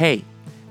[0.00, 0.24] Hei!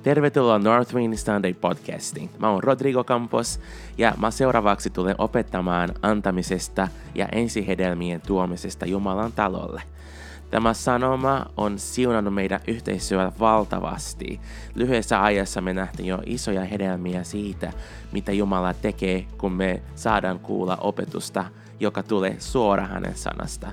[0.03, 2.29] Tervetuloa Northwind Sunday podcastiin.
[2.39, 3.59] Mä oon Rodrigo Campos
[3.97, 9.81] ja mä seuraavaksi tulen opettamaan antamisesta ja ensihedelmien tuomisesta Jumalan talolle.
[10.51, 14.39] Tämä sanoma on siunannut meidän yhteisöä valtavasti.
[14.75, 17.73] Lyhyessä ajassa me nähtiin jo isoja hedelmiä siitä,
[18.11, 21.45] mitä Jumala tekee, kun me saadaan kuulla opetusta,
[21.79, 23.71] joka tulee suoraan hänen sanasta.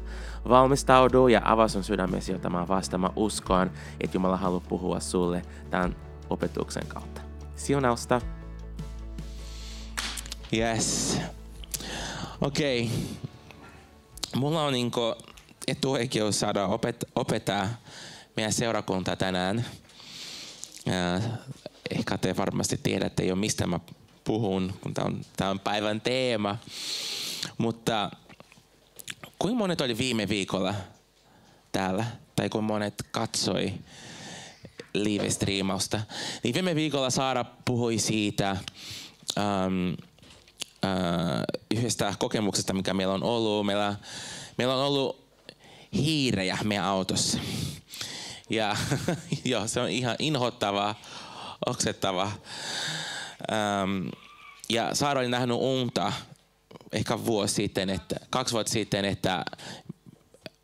[0.48, 3.00] Valmistaudu ja avaa sun sydämesi ottamaan vastaan.
[3.00, 3.70] Mä uskon,
[4.00, 5.96] että Jumala haluaa puhua sulle tämän
[6.30, 7.20] opetuksen kautta.
[7.56, 8.20] Siunausta!
[10.52, 11.18] Yes.
[12.40, 12.84] Okei.
[12.84, 12.96] Okay.
[14.36, 15.14] Mulla on niinku
[15.66, 17.68] etuoikeus saada opet- opettaa
[18.36, 19.64] meidän seurakunta tänään.
[20.86, 21.20] Ja
[21.90, 23.80] ehkä te varmasti tiedätte jo, mistä mä
[24.24, 26.58] puhun, kun tämä on, on päivän teema.
[27.58, 28.10] Mutta
[29.38, 30.74] kuinka monet oli viime viikolla
[31.72, 32.04] täällä?
[32.36, 33.72] Tai kuinka monet katsoi
[34.94, 36.00] live-striimausta?
[36.42, 38.56] Niin viime viikolla Saara puhui siitä
[39.36, 39.96] um, uh,
[41.70, 43.66] yhdestä kokemuksesta, mikä meillä on ollut.
[43.66, 43.96] Meillä,
[44.58, 45.26] meillä on ollut
[45.92, 47.38] hiirejä meidän autossa.
[48.50, 48.76] Ja
[49.44, 50.94] joo, se on ihan inhottava,
[51.66, 52.32] oksettava.
[53.52, 54.10] Um,
[54.68, 56.12] ja Saara oli nähnyt unta
[56.92, 59.44] ehkä vuosi sitten, että, kaksi vuotta sitten, että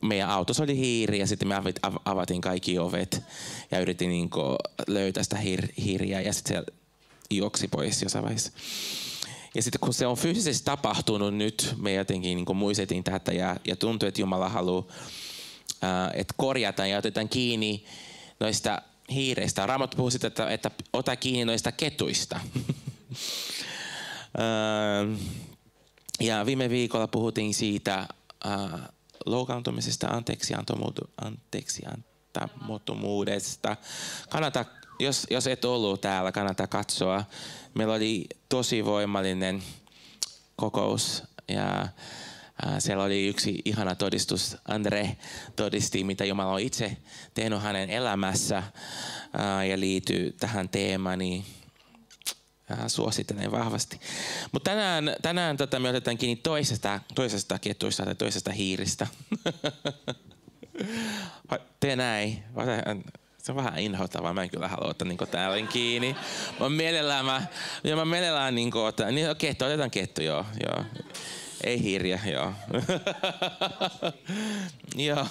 [0.03, 1.55] meidän autossa oli hiiri ja sitten me
[2.05, 3.23] avatin kaikki ovet
[3.70, 4.31] ja yritin niin
[4.87, 6.73] löytää sitä hir- hiiriä ja sitten se
[7.31, 8.53] juoksi pois jossain vaiheessa.
[9.55, 13.77] Ja sitten kun se on fyysisesti tapahtunut nyt, me jotenkin niin muistetin tätä ja, ja
[13.77, 14.84] tuntuu, että Jumala haluaa,
[15.84, 17.84] äh, että korjataan ja otetaan kiinni
[18.41, 19.67] noista hiireistä.
[19.67, 22.36] Raamattu puhuu sitä, että, että ota kiinni noista ketuista.
[24.41, 25.19] äh,
[26.23, 28.06] ja viime viikolla puhuttiin siitä
[28.47, 28.70] äh,
[29.27, 30.55] loukaantumisesta, anteeksi,
[31.20, 33.77] anteeksi antamottomuudesta.
[34.31, 34.64] Kannattaa,
[34.98, 37.25] jos, jos et ollut täällä, kannattaa katsoa.
[37.75, 39.62] Meillä oli tosi voimallinen
[40.56, 41.91] kokous ja äh,
[42.79, 44.57] siellä oli yksi ihana todistus.
[44.68, 45.17] Andre
[45.57, 46.97] todisti, mitä Jumala on itse
[47.35, 51.18] tehnyt hänen elämässä äh, ja liittyy tähän teemaan.
[51.18, 51.45] Niin
[52.89, 54.01] suosittelen vahvasti.
[54.53, 59.07] Mutta tänään, tänään tota, me otetaan kiinni toisesta, toisesta ketuista tai toisesta hiiristä.
[61.81, 62.45] Tee näin.
[63.39, 64.35] Se on vähän inhottavaa.
[64.35, 66.17] Mä en kyllä halua ottaa niin täällä kiinni.
[66.61, 67.43] Mä mielellään, mä,
[67.85, 69.11] ja mä mielellään niin ottaa.
[69.11, 70.45] Niin, no, kettu, otetaan kettu, joo.
[70.67, 70.85] joo.
[71.65, 72.53] Ei hirjä, joo.
[75.07, 75.27] joo.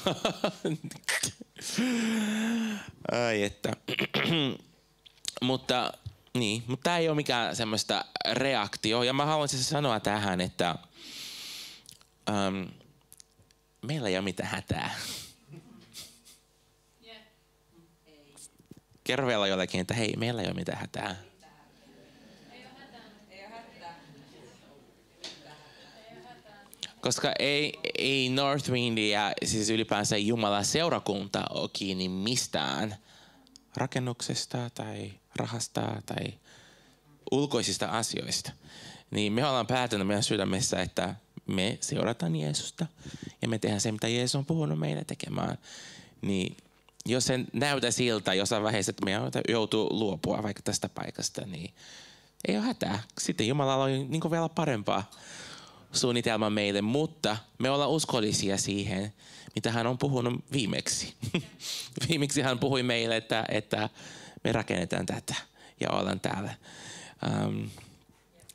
[3.11, 3.71] Ai että.
[5.41, 5.93] Mutta
[6.33, 9.03] niin, mutta tämä ei ole mikään semmoista reaktio.
[9.03, 10.75] Ja mä haluaisin siis sanoa tähän, että
[12.29, 12.67] um,
[13.81, 14.95] meillä ei ole mitään hätää.
[19.03, 21.15] Kerro vielä jollekin, että hei, meillä ei ole mitään hätää.
[27.01, 32.95] Koska ei, ei Northwind ja siis ylipäänsä Jumalan seurakunta ole kiinni mistään
[33.75, 36.33] rakennuksesta tai rahasta tai
[37.31, 38.51] ulkoisista asioista,
[39.11, 41.15] niin me ollaan päätänyt meidän sydämessä, että
[41.47, 42.85] me seurataan Jeesusta
[43.41, 45.57] ja me tehdään se, mitä Jeesus on puhunut meille tekemään.
[46.21, 46.57] Niin
[47.05, 49.11] jos se näytä siltä jossain vaiheessa, että me
[49.49, 51.73] joutuu luopua vaikka tästä paikasta, niin
[52.47, 53.03] ei ole hätää.
[53.19, 55.11] Sitten Jumalalla on niin vielä parempaa
[55.91, 59.13] suunnitelma meille, mutta me ollaan uskollisia siihen,
[59.55, 61.13] mitä hän on puhunut viimeksi.
[62.09, 63.89] viimeksi hän puhui meille, että, että
[64.43, 65.35] me rakennetaan tätä
[65.79, 66.53] ja ollaan täällä.
[67.45, 67.69] Um,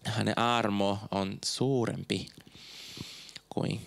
[0.04, 2.28] hänen armo on suurempi
[3.48, 3.86] kuin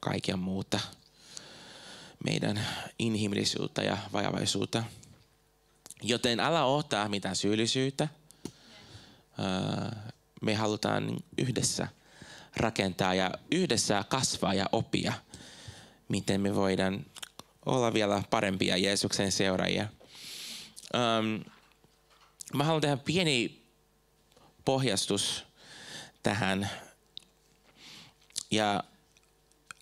[0.00, 0.80] kaikkea muuta
[2.24, 2.66] meidän
[2.98, 4.84] inhimillisyyttä ja vajavaisuutta.
[6.02, 8.08] Joten älä ottaa mitään syyllisyyttä.
[8.44, 9.98] Uh,
[10.42, 11.88] me halutaan yhdessä
[12.56, 15.12] rakentaa ja yhdessä kasvaa ja oppia,
[16.08, 17.06] miten me voidaan
[17.66, 19.88] olla vielä parempia Jeesuksen seuraajia.
[20.94, 21.44] Um,
[22.54, 23.62] mä haluan tehdä pieni
[24.64, 25.44] pohjastus
[26.22, 26.70] tähän
[28.50, 28.84] ja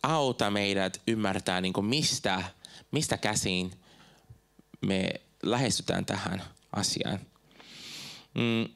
[0.02, 2.44] auta meidät ymmärtää, niin kuin mistä,
[2.90, 3.72] mistä käsin
[4.80, 6.42] me lähestytään tähän
[6.72, 7.20] asiaan.
[8.34, 8.68] Mm.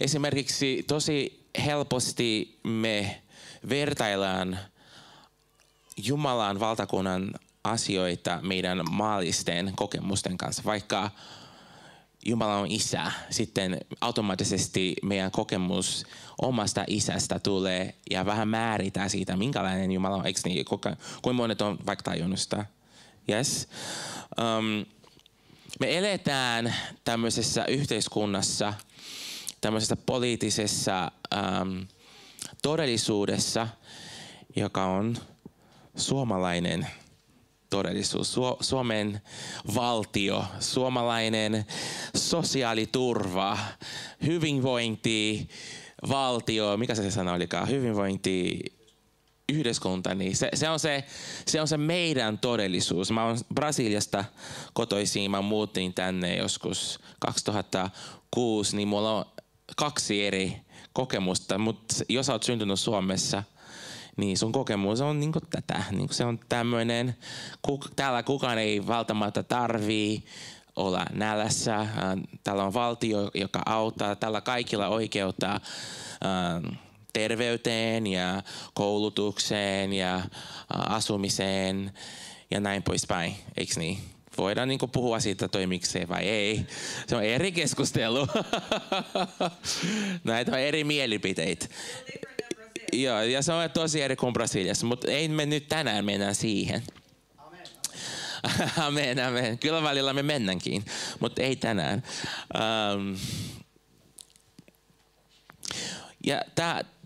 [0.00, 3.22] Esimerkiksi tosi helposti me
[3.68, 4.58] vertaillaan
[5.96, 7.34] Jumalan valtakunnan
[7.64, 10.62] asioita meidän maallisten kokemusten kanssa.
[10.64, 11.10] Vaikka
[12.26, 16.06] Jumala on isä, sitten automaattisesti meidän kokemus
[16.42, 20.26] omasta isästä tulee ja vähän määritään siitä, minkälainen Jumala on.
[20.26, 20.64] Eikö niin?
[20.64, 20.96] Kuinka
[21.32, 22.38] monet on vaikka tajunnut?
[23.28, 23.68] Yes.
[24.40, 24.86] Um,
[25.80, 26.74] me eletään
[27.04, 28.74] tämmöisessä yhteiskunnassa,
[29.60, 31.78] tämmöisessä poliittisessa ähm,
[32.62, 33.68] todellisuudessa,
[34.56, 35.16] joka on
[35.96, 36.86] suomalainen
[37.72, 39.20] todellisuus, Su- Suomen
[39.74, 41.66] valtio, suomalainen
[42.16, 43.58] sosiaaliturva,
[44.26, 45.48] hyvinvointi,
[46.08, 48.60] valtio, mikä se sana olikaan, hyvinvointi,
[49.48, 51.04] yhteiskunta, niin se, se, on se,
[51.46, 53.10] se on se meidän todellisuus.
[53.10, 54.24] Mä oon Brasiliasta
[54.72, 59.24] kotoisin, mä muutin tänne joskus 2006, niin mulla on
[59.76, 60.56] kaksi eri
[60.92, 63.42] kokemusta, mutta jos olet syntynyt Suomessa,
[64.16, 65.84] niin sun kokemus on niinku tätä.
[65.90, 67.16] Niinku se on tämmöinen,
[67.62, 70.24] kuk, täällä kukaan ei välttämättä tarvii
[70.76, 71.86] olla nälässä.
[72.44, 74.16] Täällä on valtio, joka auttaa.
[74.16, 75.60] Täällä kaikilla oikeutta
[77.12, 78.42] terveyteen ja
[78.74, 80.20] koulutukseen ja
[80.68, 81.92] asumiseen
[82.50, 83.98] ja näin poispäin, eikö niin?
[84.38, 86.66] Voidaan niin puhua siitä toimikseen vai ei.
[87.06, 88.28] Se on eri keskustelu.
[90.24, 91.66] Näitä on eri mielipiteitä.
[92.92, 96.82] Joo, ja se on tosi eri kuin Brasiliassa, mutta ei me nyt tänään mennä siihen.
[98.76, 99.58] Amen, amen.
[99.58, 100.84] Kyllä välillä me mennäänkin,
[101.20, 102.02] mutta ei tänään.
[102.94, 103.16] Um,
[106.26, 106.40] ja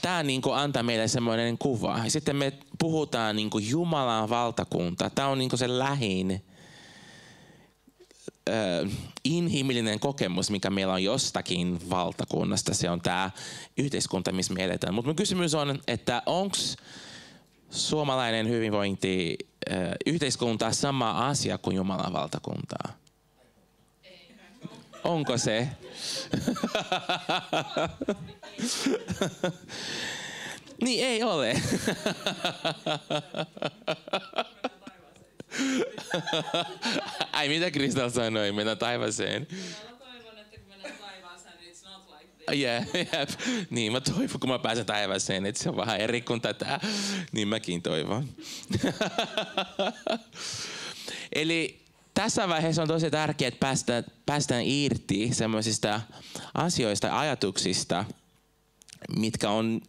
[0.02, 2.00] tämä niinku antaa meille semmoinen kuva.
[2.08, 5.10] Sitten me puhutaan niinku Jumalan valtakunta.
[5.10, 6.42] Tämä on niinku se lähin
[8.50, 8.90] äh,
[9.24, 12.74] inhimillinen kokemus, mikä meillä on jostakin valtakunnasta.
[12.74, 13.30] Se on tämä
[13.76, 14.94] yhteiskunta, missä me eletään.
[14.94, 16.56] Mutta kysymys on, että onko
[17.70, 19.36] suomalainen hyvinvointi
[19.70, 22.92] äh, yhteiskunta sama asia kuin Jumalan valtakuntaa?
[25.04, 25.66] Onko se?
[30.84, 31.54] niin ei ole.
[37.32, 39.46] Ai mitä Kristal sanoi, mennä taivaaseen.
[42.54, 43.30] Yeah, yep.
[43.70, 46.80] Niin, mä toivon, kun mä pääsen taivaaseen, että se on vähän eri kuin tätä.
[47.32, 48.28] Niin mäkin toivon.
[51.32, 51.80] Eli
[52.14, 56.00] tässä vaiheessa on tosi tärkeää, että päästään, päästään irti semmoisista
[56.54, 58.04] asioista ja ajatuksista,
[59.16, 59.80] mitkä on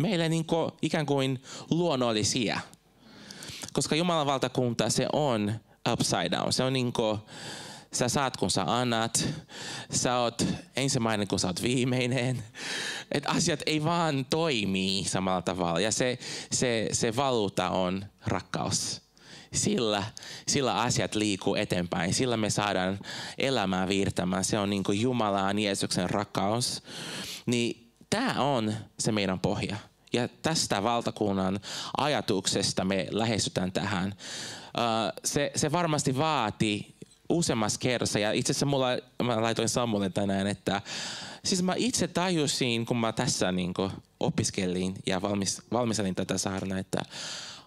[0.00, 2.60] meille niin kuin, ikään kuin luonnollisia.
[3.76, 5.52] Koska Jumalan valtakunta, se on
[5.92, 6.52] upside down.
[6.52, 7.18] Se on niin kuin,
[7.92, 9.28] sä saat kun sä annat,
[9.90, 10.44] sä oot
[10.76, 12.42] ensimmäinen kun sä oot viimeinen.
[13.12, 15.80] Et asiat ei vaan toimi samalla tavalla.
[15.80, 16.18] Ja se,
[16.52, 19.02] se, se valuuta on rakkaus
[19.52, 20.02] sillä,
[20.48, 22.14] sillä asiat liikuu eteenpäin.
[22.14, 22.98] Sillä me saadaan
[23.38, 24.44] elämää viirtämään.
[24.44, 26.82] Se on niin kuin Jumalan Jeesuksen rakkaus.
[27.46, 29.76] Niin tämä on se meidän pohja.
[30.16, 31.60] Ja tästä valtakunnan
[31.96, 34.14] ajatuksesta me lähestytään tähän.
[35.24, 36.96] se, se varmasti vaati
[37.28, 38.18] useammassa kerrassa.
[38.18, 38.88] Ja itse asiassa mulla,
[39.22, 40.82] mä laitoin Samulle tänään, että
[41.44, 43.74] siis mä itse tajusin, kun mä tässä niin
[44.20, 47.02] opiskelin ja valmis, valmistelin tätä saarna, että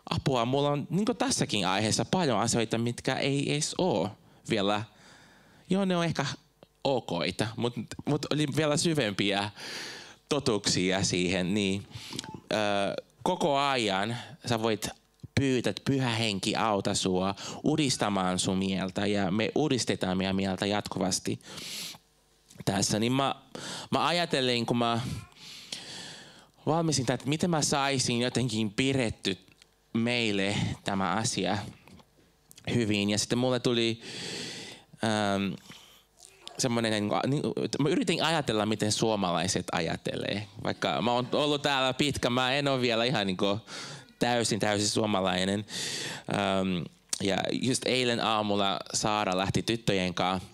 [0.09, 4.09] apua, mulla on niin tässäkin aiheessa paljon asioita, mitkä ei edes ole
[4.49, 4.83] vielä.
[5.69, 6.25] Joo, ne on ehkä
[6.83, 9.49] okoita, mutta mut oli vielä syvempiä
[10.29, 11.53] totuuksia siihen.
[11.53, 11.87] Niin,
[12.51, 12.55] ö,
[13.23, 14.89] koko ajan sä voit
[15.39, 21.39] pyytää, että pyhä henki auta sua uudistamaan sun mieltä ja me uudistetaan meidän mieltä jatkuvasti
[22.65, 22.99] tässä.
[22.99, 23.35] Niin mä,
[23.91, 24.99] mä ajattelin, kun mä
[26.65, 29.37] valmistin että miten mä saisin jotenkin piretty
[29.93, 31.57] meille tämä asia
[32.73, 33.09] hyvin.
[33.09, 34.01] Ja sitten mulle tuli
[35.03, 35.53] ähm,
[36.59, 37.43] semmoinen, niin, niin,
[37.79, 40.47] mä yritin ajatella, miten suomalaiset ajattelee.
[40.63, 43.59] Vaikka mä oon ollut täällä pitkä, mä en ole vielä ihan niin kuin,
[44.19, 45.65] täysin, täysin suomalainen.
[46.33, 46.83] Ähm,
[47.21, 50.47] ja just eilen aamulla Saara lähti tyttöjen kanssa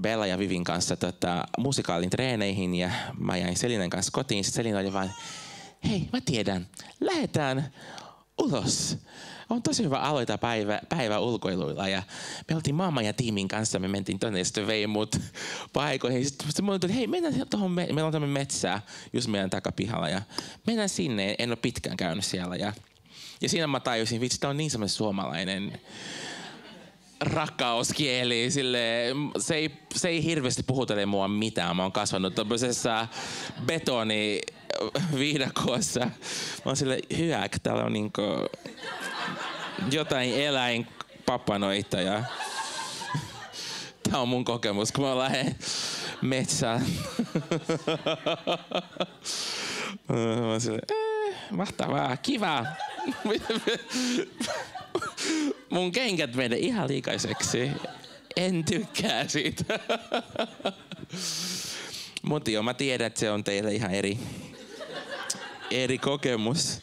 [0.00, 4.44] Bella ja Vivin kanssa tota, musikaalin treeneihin ja mä jäin Selinen kanssa kotiin.
[4.44, 5.10] Selina oli vain,
[5.84, 6.66] hei mä tiedän,
[7.00, 7.72] lähdetään
[8.38, 8.98] ulos.
[9.50, 11.88] On tosi hyvä aloittaa päivä, päivä ulkoiluilla.
[11.88, 12.02] Ja
[12.48, 15.16] me oltiin mamma ja tiimin kanssa, me mentiin tonne ja sitten vei mut
[15.72, 16.24] paikoihin.
[16.24, 20.08] Sitten mulle tuli, hei mennään tuohon, me, meillä on tämmöinen metsää just meidän takapihalla.
[20.08, 20.22] Ja
[20.66, 22.56] mennään sinne, en ole pitkään käynyt siellä.
[22.56, 22.72] Ja,
[23.40, 25.80] ja siinä mä tajusin, vitsi, tämä on niin semmoinen suomalainen
[27.20, 28.50] rakkauskieli.
[28.50, 28.80] Sille,
[29.38, 31.76] se, ei, se ei hirveästi puhutele mua mitään.
[31.76, 33.08] Mä oon kasvanut tämmöisessä
[33.66, 34.40] betoni
[35.18, 36.00] viidakossa.
[36.00, 36.10] Mä
[36.64, 38.22] oon sille hyvä, täällä on niinku
[39.90, 42.24] jotain eläinpapanoita ja
[44.10, 45.56] Tämä on mun kokemus, kun mä lähden
[46.22, 46.86] metsään.
[50.52, 52.66] mä sille, eh, mahtavaa, kiva.
[55.70, 57.70] Mun kengät menee ihan liikaiseksi.
[58.36, 59.78] En tykkää siitä.
[62.22, 64.18] Mutta joo, mä tiedän, että se on teille ihan eri,
[65.70, 66.80] eri kokemus.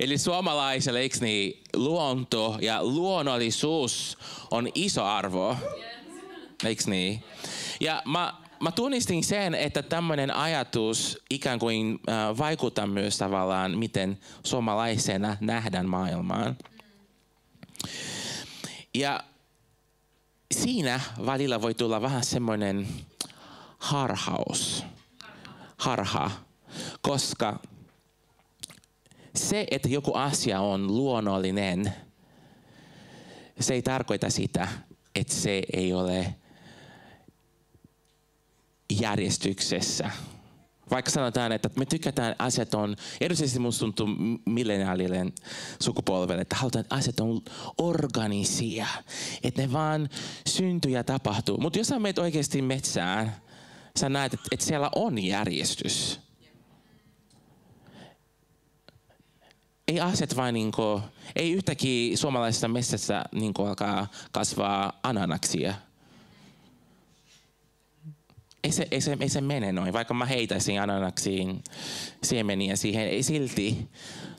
[0.00, 4.18] Eli suomalaiselle, eikö niin, luonto ja luonnollisuus
[4.50, 5.56] on iso arvo.
[6.64, 7.24] Eikö niin?
[7.80, 14.18] Ja mä, mä tunnistin sen, että tämmöinen ajatus ikään kuin äh, vaikuttaa myös tavallaan, miten
[14.44, 16.56] suomalaisena nähdään maailmaan.
[18.94, 19.24] Ja
[20.54, 22.88] siinä välillä voi tulla vähän semmoinen
[23.78, 24.84] harhaus,
[25.76, 26.30] harha,
[27.02, 27.58] koska
[29.48, 31.92] se, että joku asia on luonnollinen,
[33.60, 34.68] se ei tarkoita sitä,
[35.14, 36.34] että se ei ole
[39.00, 40.10] järjestyksessä.
[40.90, 44.08] Vaikka sanotaan, että me tykätään asiat on, erityisesti musta tuntuu
[44.46, 45.26] milleniaalille
[45.82, 47.42] sukupolvelle, että halutaan, että asiat on
[47.78, 48.86] organisia.
[49.42, 50.08] Että ne vaan
[50.48, 51.58] syntyy ja tapahtuu.
[51.58, 53.36] Mutta jos sä menet oikeasti metsään,
[53.98, 56.20] sä näet, että siellä on järjestys.
[59.90, 61.02] Ei asiat vain niin kuin,
[61.36, 65.74] ei yhtäkkiä suomalaisessa metsässä niin alkaa kasvaa ananaksia–
[68.64, 69.92] ei se, ei, se, ei se mene noin.
[69.92, 71.64] Vaikka mä heitäisin ananaksiin
[72.22, 73.90] siemeniä siihen, ei silti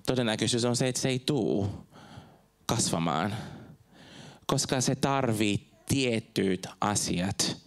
[0.06, 1.70] todennäköisyys on se, että se ei tuu
[2.66, 3.36] kasvamaan.
[4.46, 7.58] Koska se tarvii tietyt asiat.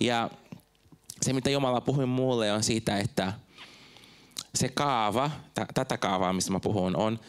[0.00, 0.30] Ja
[1.22, 3.32] se, mitä Jumala puhui mulle, on siitä, että
[4.54, 7.20] se kaava, t- tätä kaavaa, mistä mä puhun, on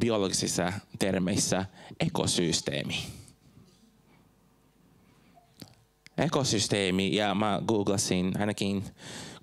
[0.00, 1.66] biologisissa termeissä
[2.00, 3.06] ekosysteemi
[6.18, 8.84] ekosysteemi, ja mä googlasin, ainakin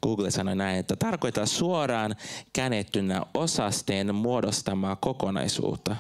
[0.04, 2.16] Google sanoi näin, että tarkoittaa suoraan
[2.54, 5.96] känettynä osasten muodostamaa kokonaisuutta.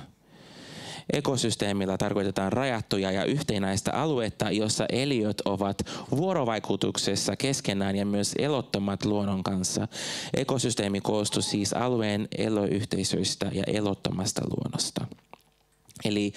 [1.13, 5.77] Ekosysteemillä tarkoitetaan rajattuja ja yhtenäistä aluetta, jossa eliöt ovat
[6.12, 9.88] vuorovaikutuksessa keskenään ja myös elottomat luonnon kanssa.
[10.34, 15.08] Ekosysteemi koostuu siis alueen eloyhteisöistä ja elottomasta luonnosta.
[16.06, 16.34] Eli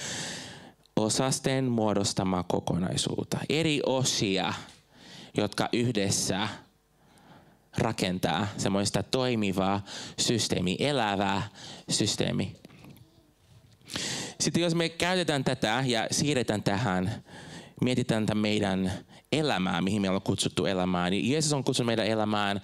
[0.97, 3.39] osasten muodostamaa kokonaisuutta.
[3.49, 4.55] Eri osia,
[5.37, 6.49] jotka yhdessä
[7.79, 9.85] rakentaa semmoista toimivaa
[10.19, 11.49] systeemi, elävää
[11.91, 12.64] systeemi.
[14.41, 17.25] Sitten jos me käytetään tätä ja siirretään tähän,
[17.81, 18.93] mietitään tätä meidän
[19.33, 22.61] elämää, mihin me ollaan kutsuttu elämään, niin Jeesus on kutsunut meidän elämään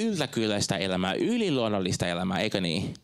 [0.00, 2.94] yltäkylläistä elämää, yliluonnollista elämää, eikö niin?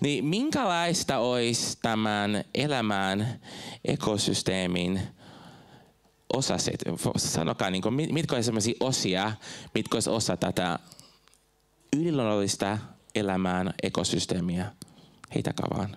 [0.00, 3.40] Niin minkälaista olisi tämän elämän
[3.84, 5.00] ekosysteemin
[6.32, 6.84] osaset?
[7.16, 9.32] Sanokaa, niin kuin, mitkä olisivat sellaisia osia,
[9.74, 10.78] mitkä olisivat osa tätä
[11.96, 12.78] yliluonnollista
[13.14, 14.72] elämään ekosysteemiä?
[15.34, 15.96] Heitäkää vaan.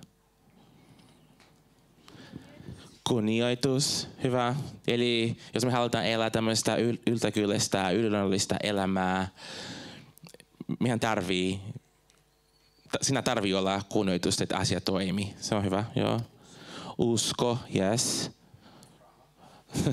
[3.09, 4.55] Kunnioitus, hyvä.
[4.87, 6.75] Eli jos me halutaan elää tämmöistä
[7.07, 9.27] yltäkyllistä, yliluonnollista elämää,
[10.79, 11.61] meidän tarvii
[13.01, 15.33] sinä tarvii olla kunnioitus, että asia toimii.
[15.39, 16.21] Se on hyvä, joo.
[16.97, 18.31] Usko, yes.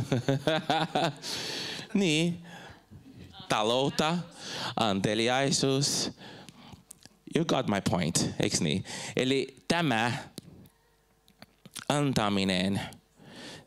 [1.95, 2.43] niin.
[3.49, 4.19] Taloutta,
[4.77, 6.13] anteliaisuus.
[7.37, 8.85] You got my point, eikö niin?
[9.17, 10.13] Eli tämä
[11.89, 12.81] antaminen,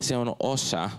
[0.00, 0.90] se on osa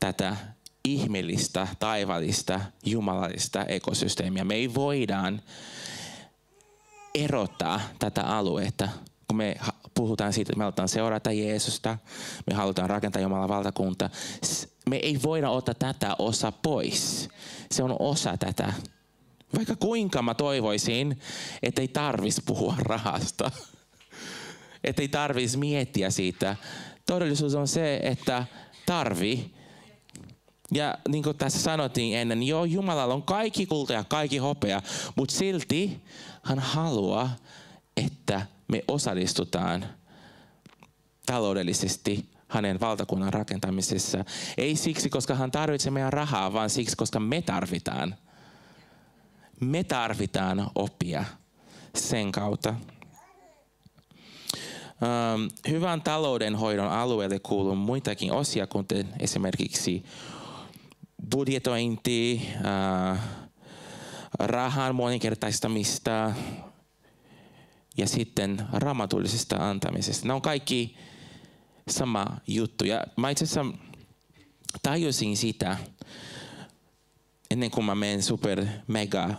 [0.00, 0.36] tätä
[0.84, 4.44] ihmeellistä, taivallista, jumalallista ekosysteemiä.
[4.44, 5.42] Me ei voidaan
[7.14, 8.88] erottaa tätä aluetta,
[9.28, 9.56] kun me
[9.94, 11.98] puhutaan siitä, että me halutaan seurata Jeesusta,
[12.46, 14.10] me halutaan rakentaa Jumalan valtakunta.
[14.90, 17.28] Me ei voida ottaa tätä osa pois.
[17.70, 18.72] Se on osa tätä.
[19.56, 21.20] Vaikka kuinka mä toivoisin,
[21.62, 23.50] että ei tarvis puhua rahasta.
[24.84, 26.56] Että ei tarvis miettiä siitä.
[27.12, 28.44] Todellisuus on se, että
[28.86, 29.54] tarvi.
[30.70, 34.82] Ja niin kuin tässä sanottiin ennen, joo, Jumalalla on kaikki kulta ja kaikki hopea,
[35.14, 36.00] mutta silti
[36.42, 37.36] hän haluaa,
[37.96, 39.86] että me osallistutaan
[41.26, 44.24] taloudellisesti hänen valtakunnan rakentamisessa.
[44.58, 48.14] Ei siksi, koska hän tarvitsee meidän rahaa, vaan siksi, koska me tarvitaan.
[49.60, 51.24] Me tarvitaan oppia
[51.94, 52.74] sen kautta.
[55.02, 60.04] Um, hyvän taloudenhoidon alueelle kuuluu muitakin osia, kuten esimerkiksi
[61.30, 63.18] budjetointi, uh,
[64.38, 66.32] rahan moninkertaistamista
[67.96, 70.26] ja sitten raamatullisesta antamisesta.
[70.26, 70.96] Nämä on kaikki
[71.88, 72.84] sama juttu.
[72.84, 73.78] Ja mä itse asiassa
[74.82, 75.76] tajusin sitä
[77.50, 79.30] ennen kuin mä menen super mega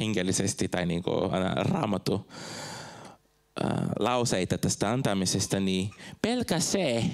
[0.00, 1.30] hengellisesti tai niin kuin
[3.98, 5.90] lauseita tästä antamisesta, niin
[6.22, 7.04] pelkä se,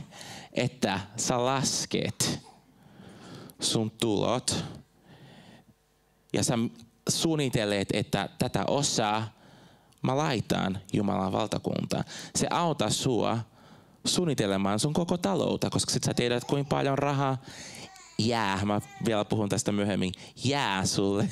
[0.53, 2.41] että sä lasket
[3.61, 4.65] sun tulot
[6.33, 6.55] ja sä
[7.09, 9.39] suunnitelleet, että tätä osaa
[10.03, 12.05] mä laitan Jumalan valtakuntaan.
[12.37, 13.39] Se auttaa sua
[14.05, 17.39] suunnittelemaan sun koko taloutta, koska sit sä tiedät, kuinka paljon rahaa
[18.19, 20.13] jää, mä vielä puhun tästä myöhemmin,
[20.45, 21.29] jää sulle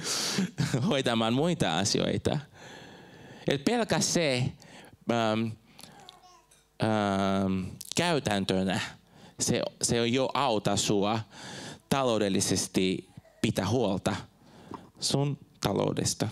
[0.88, 2.38] hoitamaan muita asioita.
[3.46, 4.52] Et pelkä se
[5.12, 5.48] ähm,
[6.82, 7.64] ähm,
[7.96, 8.80] käytäntönä,
[9.40, 11.20] se, se jo auta sua
[11.88, 13.08] taloudellisesti
[13.42, 14.16] pitää huolta
[15.00, 16.28] sun taloudesta.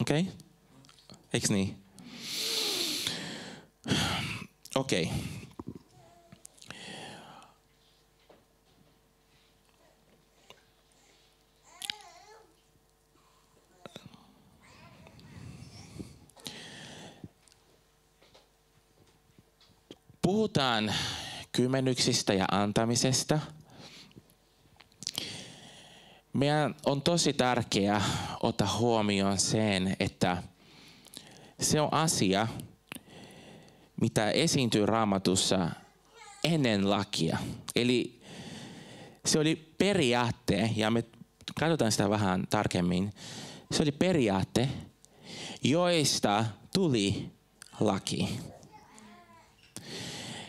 [0.00, 0.20] Okei?
[0.20, 0.32] Okay?
[1.32, 1.76] Eikö niin?
[4.74, 5.02] Okei.
[5.02, 5.43] Okay.
[20.54, 20.94] Puhutaan
[21.52, 23.40] kymmenyksistä ja antamisesta.
[26.32, 28.02] Meidän on tosi tärkeää
[28.42, 30.42] ottaa huomioon sen, että
[31.60, 32.48] se on asia,
[34.00, 35.70] mitä esiintyy raamatussa
[36.44, 37.38] ennen lakia.
[37.76, 38.20] Eli
[39.24, 41.04] se oli periaatte, ja me
[41.60, 43.12] katsotaan sitä vähän tarkemmin.
[43.72, 44.68] Se oli periaatte,
[45.62, 46.44] joista
[46.74, 47.30] tuli
[47.80, 48.53] laki.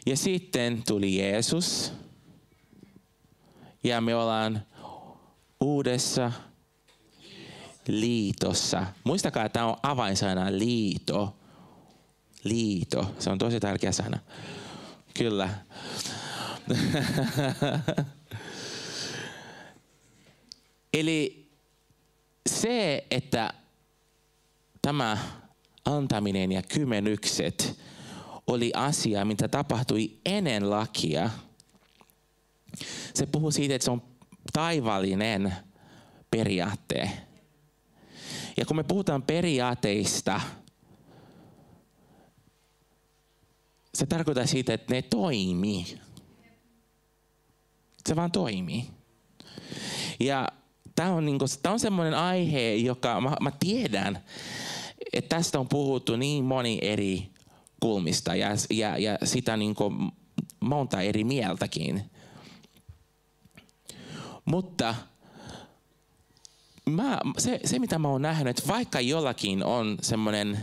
[0.05, 1.93] Ja sitten tuli Jeesus.
[3.83, 4.65] Ja me ollaan
[5.59, 6.31] uudessa
[7.87, 8.85] liitossa.
[9.03, 11.35] Muistakaa, että tämä on avainsana liito.
[12.43, 13.15] Liito.
[13.19, 14.19] Se on tosi tärkeä sana.
[15.13, 15.49] Kyllä.
[20.93, 21.49] Eli
[22.49, 23.53] se, että
[24.81, 25.17] tämä
[25.85, 27.79] antaminen ja kymmenykset
[28.47, 31.29] oli asia, mitä tapahtui ennen lakia.
[33.13, 34.01] Se puhuu siitä, että se on
[34.53, 35.53] taivallinen
[36.31, 37.11] periaate.
[38.57, 40.41] Ja kun me puhutaan periaateista,
[43.93, 45.99] se tarkoittaa siitä, että ne toimii.
[48.07, 48.85] Se vaan toimii.
[50.19, 50.47] Ja
[50.95, 54.23] tämä on, niinku, on semmoinen aihe, joka mä, mä tiedän,
[55.13, 57.34] että tästä on puhuttu niin moni eri
[57.85, 60.11] kulmista ja, ja, ja sitä niin kuin
[60.59, 62.01] monta eri mieltäkin.
[64.45, 64.95] Mutta
[66.89, 70.59] mä, se, se, mitä mä oon nähnyt, että vaikka jollakin on semmoinen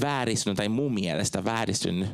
[0.00, 2.08] vääristynyt tai mun mielestä vääristynyt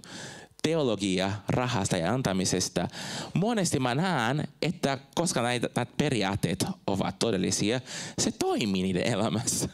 [0.63, 2.89] teologia rahasta ja antamisesta,
[3.35, 7.81] monesti mä näen, että koska näitä, näitä periaatteet ovat todellisia,
[8.19, 9.69] se toimii niiden elämässä.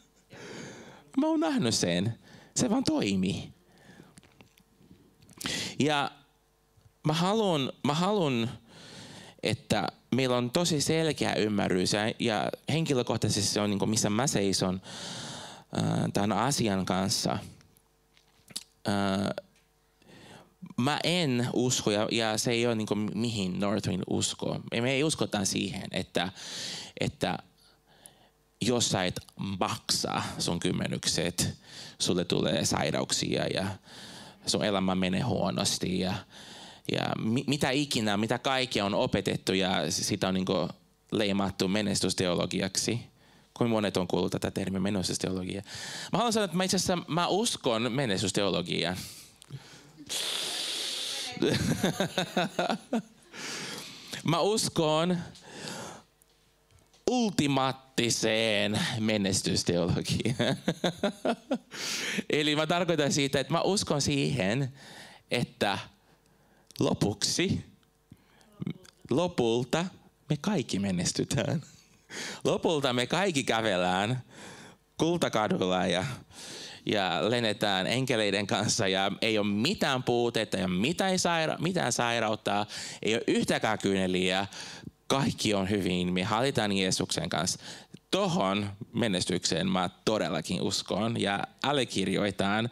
[1.20, 2.14] mä oon nähnyt sen.
[2.56, 3.59] Se vaan toimii.
[5.80, 6.10] Ja
[7.06, 8.50] mä haluan, mä haluan
[9.42, 14.82] että meillä on tosi selkeä ymmärrys ja, henkilökohtaisesti se on niin kuin missä mä seison
[15.78, 17.38] äh, tämän asian kanssa.
[18.88, 19.46] Äh,
[20.76, 24.60] mä en usko, ja, ja se ei ole niin kuin mihin Northwind uskoo.
[24.80, 26.32] Me ei uskota siihen, että,
[27.00, 27.38] että
[28.60, 31.58] jos sä et maksa sun kymmenykset,
[31.98, 33.66] sulle tulee sairauksia ja
[34.50, 36.14] sun elämä menee huonosti ja,
[36.92, 40.46] ja mi, mitä ikinä, mitä kaikkea on opetettu ja sitä on niin
[41.12, 43.00] leimattu menestysteologiaksi.
[43.54, 45.62] Kuinka monet on kuullut tätä termiä menestysteologia?
[46.12, 48.96] Mä haluan sanoa, että mä itse asiassa mä uskon menestysteologiaan.
[54.30, 55.18] mä uskon
[57.10, 60.56] ultimaattiseen menestysteologiaan.
[62.30, 64.72] Eli mä tarkoitan siitä, että mä uskon siihen,
[65.30, 65.78] että
[66.80, 67.64] lopuksi,
[69.10, 69.84] lopulta
[70.28, 71.62] me kaikki menestytään.
[72.44, 74.22] Lopulta me kaikki kävelään
[74.96, 76.04] kultakadulla ja,
[76.86, 82.66] ja lennetään enkeleiden kanssa ja ei ole mitään puutetta, ole mitään, saira- mitään sairautta,
[83.02, 84.46] ei ole yhtäkään kyyneliä,
[85.10, 87.58] kaikki on hyvin, me hallitaan Jeesuksen kanssa.
[88.10, 92.70] Tohon menestykseen mä todellakin uskon ja allekirjoitan.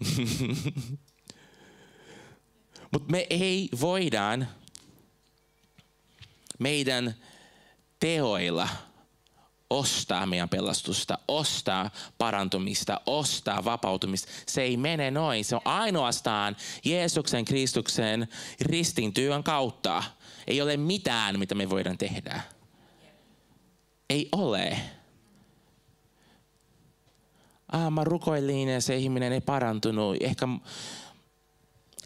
[2.92, 4.48] Mutta me ei voidaan
[6.58, 7.14] meidän
[8.00, 8.68] teoilla
[9.70, 14.32] ostaa meidän pelastusta, ostaa parantumista, ostaa vapautumista.
[14.46, 15.44] Se ei mene noin.
[15.44, 18.28] Se on ainoastaan Jeesuksen Kristuksen
[18.60, 20.02] ristin työn kautta.
[20.48, 22.40] Ei ole mitään, mitä me voidaan tehdä.
[24.10, 24.78] Ei ole.
[27.72, 30.16] ah, mä rukoilin ja se ihminen ei parantunut.
[30.20, 30.48] Ehkä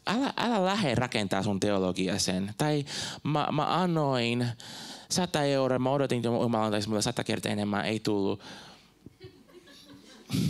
[0.06, 2.54] älä, älä lähde rakentaa sun teologia sen.
[2.58, 2.84] Tai
[3.22, 4.46] mä, mä annoin
[5.10, 8.40] sata euroa, mä odotin, että Jumala antaisi mulle sata kertaa enemmän, ei tullut.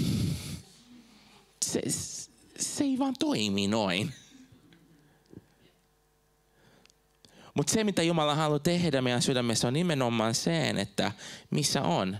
[1.64, 1.83] Se,
[2.59, 4.12] se ei vaan toimi noin.
[7.55, 11.12] Mutta se, mitä Jumala haluaa tehdä meidän sydämessä, on nimenomaan se, että
[11.51, 12.19] missä on.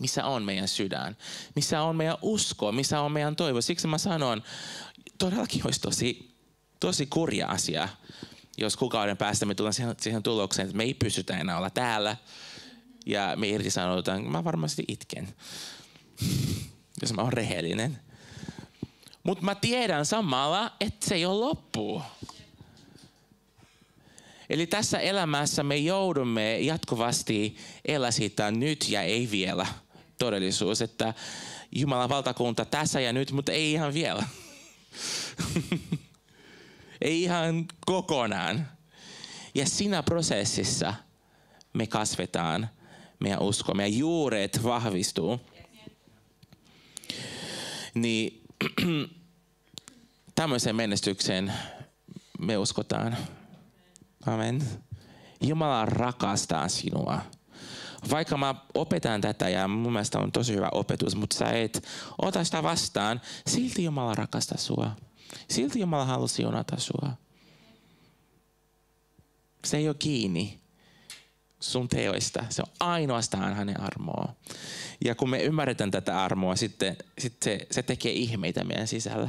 [0.00, 1.16] Missä on meidän sydän?
[1.54, 2.72] Missä on meidän usko?
[2.72, 3.60] Missä on meidän toivo?
[3.60, 4.42] Siksi mä sanon,
[5.18, 6.34] todellakin olisi tosi,
[6.80, 7.88] tosi kurja asia,
[8.58, 12.16] jos kuukauden päästä me tullaan siihen, siihen tulokseen, että me ei pystytä enää olla täällä
[13.06, 14.24] ja me irtisanoudutaan.
[14.24, 15.28] Mä varmasti itken,
[17.02, 17.98] jos mä oon rehellinen.
[19.22, 22.02] Mutta mä tiedän samalla, että se ei ole loppu.
[24.50, 29.66] Eli tässä elämässä me joudumme jatkuvasti elää sitä nyt ja ei vielä
[30.18, 31.14] todellisuus, että
[31.72, 34.26] Jumalan valtakunta tässä ja nyt, mutta ei ihan vielä.
[37.02, 38.68] ei ihan kokonaan.
[39.54, 40.94] Ja siinä prosessissa
[41.72, 42.68] me kasvetaan
[43.20, 45.40] meidän usko, meidän juuret vahvistuu.
[47.94, 48.42] Niin
[50.34, 51.52] tämmöiseen menestykseen
[52.38, 53.16] me uskotaan.
[54.26, 54.68] Amen.
[55.40, 57.20] Jumala rakastaa sinua.
[58.10, 61.84] Vaikka mä opetan tätä ja mun mielestä on tosi hyvä opetus, mutta sä et
[62.22, 64.90] ota sitä vastaan, silti Jumala rakastaa sua.
[65.50, 67.12] Silti Jumala haluaa siunata sua.
[69.64, 70.60] Se ei ole kiinni
[71.60, 72.44] sun teoista.
[72.48, 74.34] Se on ainoastaan hänen armoa.
[75.04, 79.28] Ja kun me ymmärretään tätä armoa, sitten, sitten se, se tekee ihmeitä meidän sisällä.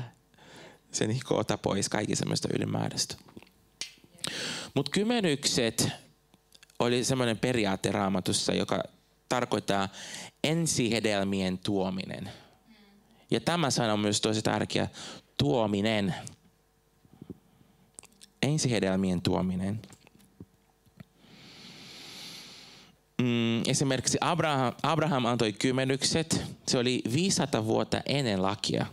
[0.92, 1.22] Se niin
[1.62, 3.16] pois kaikki semmoista ylimääräistä.
[4.78, 5.90] Mutta kymmenykset
[6.80, 8.84] oli semmoinen periaate raamatussa, joka
[9.30, 9.90] tarkoittaa
[10.44, 12.30] ensihedelmien tuominen.
[13.32, 14.88] Ja tämä sana on myös tosi tärkeä,
[15.38, 16.16] tuominen.
[18.42, 19.82] Ensihedelmien tuominen.
[23.22, 26.42] Mm, esimerkiksi Abraham, Abraham antoi kymmenykset.
[26.68, 28.86] Se oli 500 vuotta ennen lakia.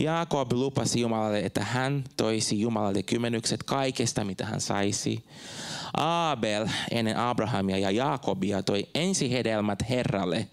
[0.00, 5.24] Jaakob lupasi Jumalalle, että hän toisi Jumalalle kymmenykset kaikesta, mitä hän saisi.
[5.96, 10.48] Abel ennen Abrahamia ja Jaakobia toi ensihedelmät Herralle.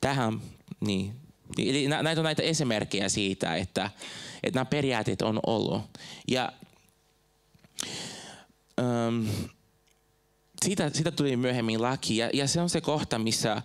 [0.00, 0.40] Tähän,
[0.80, 1.20] niin,
[1.58, 3.90] Eli näitä on näitä esimerkkejä siitä, että,
[4.42, 5.82] että nämä periaatteet on ollut.
[6.28, 6.52] Ja
[8.80, 9.28] um,
[10.64, 12.16] siitä, siitä tuli myöhemmin laki.
[12.16, 13.62] Ja, ja se on se kohta, missä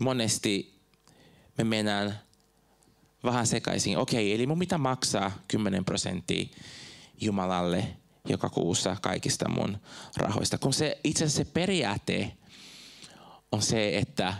[0.00, 0.80] monesti
[1.58, 2.20] me mennään
[3.24, 3.98] vähän sekaisin.
[3.98, 6.46] Okei, eli mun mitä maksaa 10 prosenttia
[7.20, 7.96] Jumalalle
[8.28, 9.78] joka kuussa kaikista mun
[10.16, 10.58] rahoista.
[10.58, 12.32] Kun se itse asiassa se periaate
[13.52, 14.34] on se, että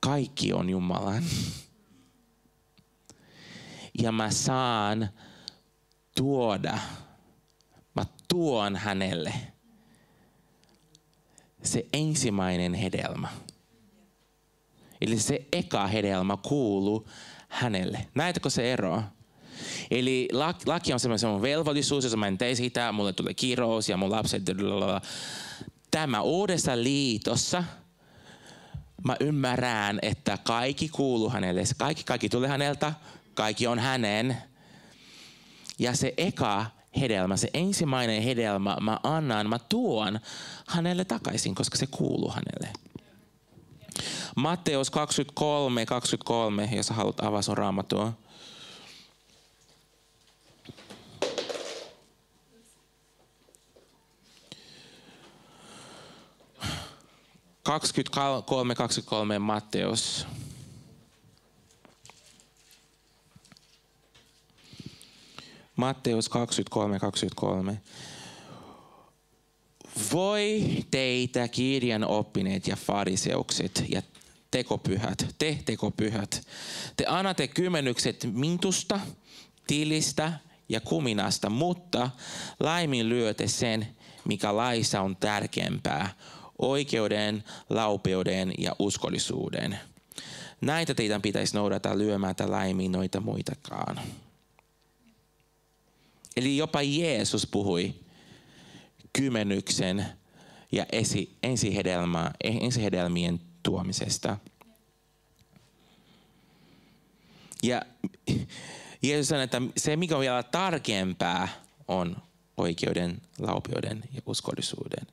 [0.00, 1.24] kaikki on Jumalan.
[4.02, 5.10] Ja mä saan
[6.16, 6.78] tuoda,
[7.94, 9.34] mä tuon hänelle
[11.62, 13.28] se ensimmäinen hedelmä.
[15.00, 17.08] Eli se eka hedelmä kuuluu
[17.50, 18.06] hänelle.
[18.14, 19.02] Näetkö se eroa?
[19.90, 20.28] Eli
[20.66, 24.42] laki on semmoinen velvollisuus, jos mä en tee sitä, mulle tulee kirous ja mun lapset.
[25.90, 27.64] Tämä uudessa liitossa
[29.04, 31.62] mä ymmärrän, että kaikki kuuluu hänelle.
[31.78, 32.92] Kaikki, kaikki tulee häneltä,
[33.34, 34.36] kaikki on hänen.
[35.78, 36.66] Ja se eka
[37.00, 40.20] hedelmä, se ensimmäinen hedelmä mä annan, mä tuon
[40.66, 42.68] hänelle takaisin, koska se kuuluu hänelle.
[44.36, 48.12] Matteus 23, 23, jos haluat avaa sun raamattua.
[57.62, 60.26] Kaksikymmentäkolme, kaksikymmentäkolme Matteus.
[65.76, 67.80] Matteus 23, 23.
[70.12, 74.02] Voi teitä kirjan oppineet ja fariseukset ja
[74.50, 76.46] tekopyhät, te tekopyhät.
[76.96, 79.00] Te annatte kymmenykset mintusta,
[79.66, 80.32] tilistä
[80.68, 82.10] ja kuminasta, mutta
[82.60, 86.14] laiminlyötte sen, mikä laissa on tärkeämpää,
[86.58, 89.78] oikeuden, laupeuden ja uskollisuuden.
[90.60, 94.00] Näitä teidän pitäisi noudata lyömättä laimin noita muitakaan.
[96.36, 97.94] Eli jopa Jeesus puhui
[99.12, 100.06] kymmenyksen
[100.72, 104.36] ja esi, ensihedelmä, ensihedelmien tuomisesta.
[107.62, 107.82] Ja
[109.02, 111.48] Jeesus sanoi, että se mikä on vielä tarkempaa
[111.88, 112.16] on
[112.56, 115.06] oikeuden, laupeuden ja uskollisuuden.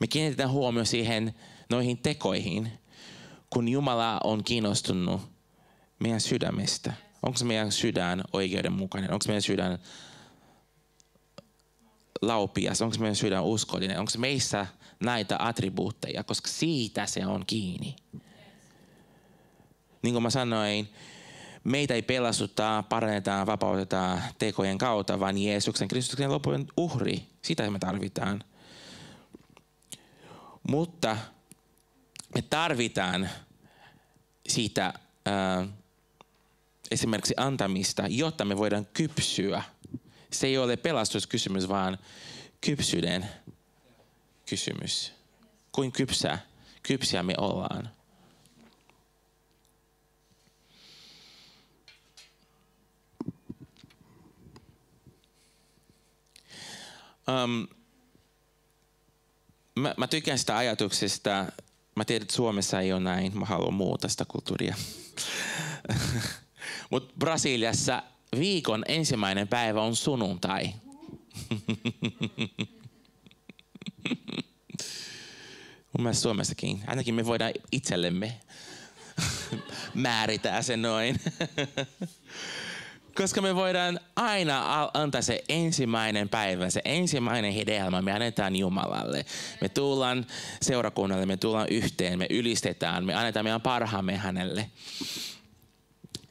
[0.00, 1.34] Me kiinnitetään huomio siihen
[1.70, 2.72] noihin tekoihin,
[3.50, 5.20] kun Jumala on kiinnostunut
[5.98, 6.92] meidän sydämestä.
[7.22, 9.12] Onko meidän sydän oikeudenmukainen?
[9.12, 9.78] Onko meidän sydän
[12.22, 12.82] laupias?
[12.82, 13.98] Onko meidän sydän uskollinen?
[13.98, 14.66] Onko meissä
[15.00, 16.24] näitä attribuutteja?
[16.24, 17.96] Koska siitä se on kiinni.
[20.02, 20.88] Niin kuin mä sanoin,
[21.64, 27.26] meitä ei pelastuta, parannetaan, vapautetaan tekojen kautta, vaan Jeesuksen Kristuksen lopullinen uhri.
[27.42, 28.44] Sitä me tarvitaan.
[30.68, 31.16] Mutta
[32.34, 33.28] me tarvitaan
[34.48, 34.94] siitä
[35.26, 35.66] ää,
[36.90, 39.62] esimerkiksi antamista, jotta me voidaan kypsyä.
[40.32, 41.98] Se ei ole pelastuskysymys, vaan
[42.60, 43.28] kypsyyden
[44.48, 45.12] kysymys.
[45.72, 46.38] Kuin kypsä,
[46.82, 47.90] kypsiä me ollaan.
[57.28, 57.68] Um,
[59.74, 61.46] mä, mä tykkään sitä ajatuksesta.
[61.96, 63.38] Mä tiedän, että Suomessa ei ole näin.
[63.38, 64.74] Mä haluan muuta sitä kulttuuria.
[66.90, 68.02] Mutta Brasiliassa
[68.38, 70.72] viikon ensimmäinen päivä on sunnuntai.
[75.92, 76.80] Mun mielestä Suomessakin.
[76.86, 78.40] Ainakin me voidaan itsellemme
[79.94, 81.20] määritää se noin.
[83.14, 89.26] Koska me voidaan aina antaa se ensimmäinen päivä, se ensimmäinen hedelmä, me annetaan Jumalalle.
[89.60, 90.26] Me tullaan
[90.62, 94.70] seurakunnalle, me tullaan yhteen, me ylistetään, me annetaan meidän parhaamme hänelle.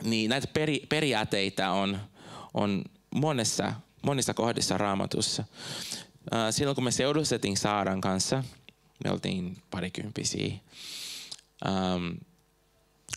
[0.03, 1.99] Niin näitä peri, periaatteita on,
[2.53, 2.83] on
[3.15, 5.43] monessa, monissa kohdissa raamatussa.
[6.51, 8.43] Silloin kun me seurustettiin Saaran kanssa,
[9.03, 10.53] me oltiin parikymppisiä,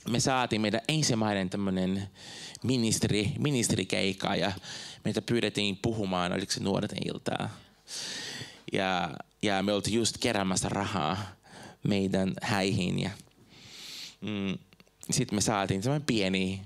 [0.09, 2.09] me saatiin meidän ensimmäinen tämmöinen
[2.63, 4.53] ministeri, ministerikeikka ja
[5.05, 7.51] meitä pyydettiin puhumaan, oliko se nuorten iltaa.
[8.73, 9.11] Ja,
[9.43, 11.17] ja me oltiin just keräämässä rahaa
[11.83, 13.11] meidän häihin ja
[14.21, 14.59] mm,
[15.11, 16.63] sitten me saatiin semmoinen pieni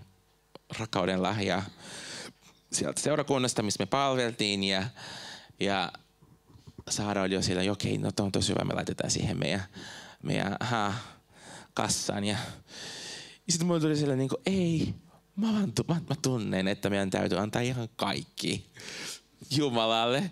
[0.79, 1.63] rakkauden lahja
[2.73, 4.85] sieltä seurakunnasta, missä me palveltiin ja,
[5.61, 5.93] ja
[6.91, 9.65] Saara oli jo siellä, okei, okay, no on tosi hyvä, me laitetaan siihen meidän,
[10.23, 10.95] meidän ha,
[11.75, 12.37] kassaan ja
[13.49, 14.95] ja sitten mulle tuli sellainen, niin kuin, ei,
[15.37, 18.67] mä, vaan, mä, mä tunnen, että meidän täytyy antaa ihan kaikki
[19.57, 20.31] Jumalalle.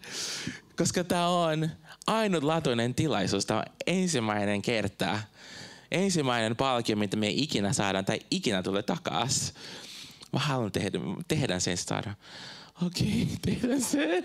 [0.77, 1.70] Koska tämä on
[2.07, 3.46] ainutlaatuinen tilaisuus.
[3.46, 5.18] Tämä on ensimmäinen kerta,
[5.90, 9.55] ensimmäinen palkio, mitä me ikinä saadaan tai ikinä tulee takaisin.
[10.37, 12.14] Mä haluan tehdä, tehdä sen saada.
[12.87, 14.25] Okei, okay, tehdään sen.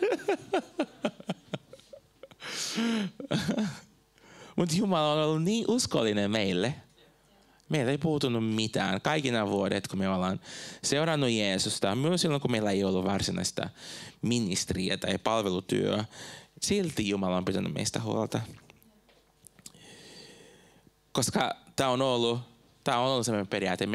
[4.55, 6.75] Mutta Jumala on ollut niin uskollinen meille–
[7.69, 9.01] Meillä ei puutunut mitään.
[9.01, 10.39] Kaikki nämä vuodet, kun me ollaan
[10.83, 13.69] seurannut Jeesusta, myös silloin, kun meillä ei ollut varsinaista
[14.21, 16.05] ministeriä tai palvelutyöä,
[16.61, 18.41] silti Jumala on pitänyt meistä huolta.
[21.11, 22.39] Koska tämä on ollut,
[22.83, 23.87] tämä on ollut sellainen periaate,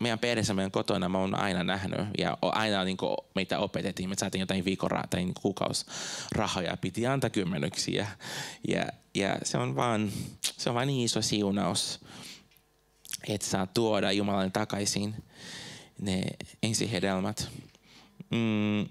[0.00, 4.14] meidän perheessä, meidän kotona mä oon aina nähnyt ja aina niin kuin meitä opetettiin, me
[4.18, 8.06] saatiin jotain viikora tai niin kuukausrahoja, piti antaa kymmenyksiä
[8.68, 12.00] ja, ja se on vaan, se on vaan niin iso siunaus
[13.28, 15.14] että saa tuoda Jumalalle takaisin
[16.00, 16.22] ne
[16.62, 17.48] ensihedelmät.
[18.30, 18.88] Mm.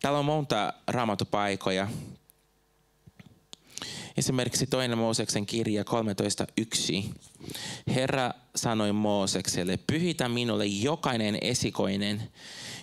[0.00, 1.88] Täällä on monta raamatupaikoja.
[4.18, 7.08] Esimerkiksi toinen Mooseksen kirja 13.1.
[7.94, 12.22] Herra sanoi Moosekselle, pyhitä minulle jokainen esikoinen,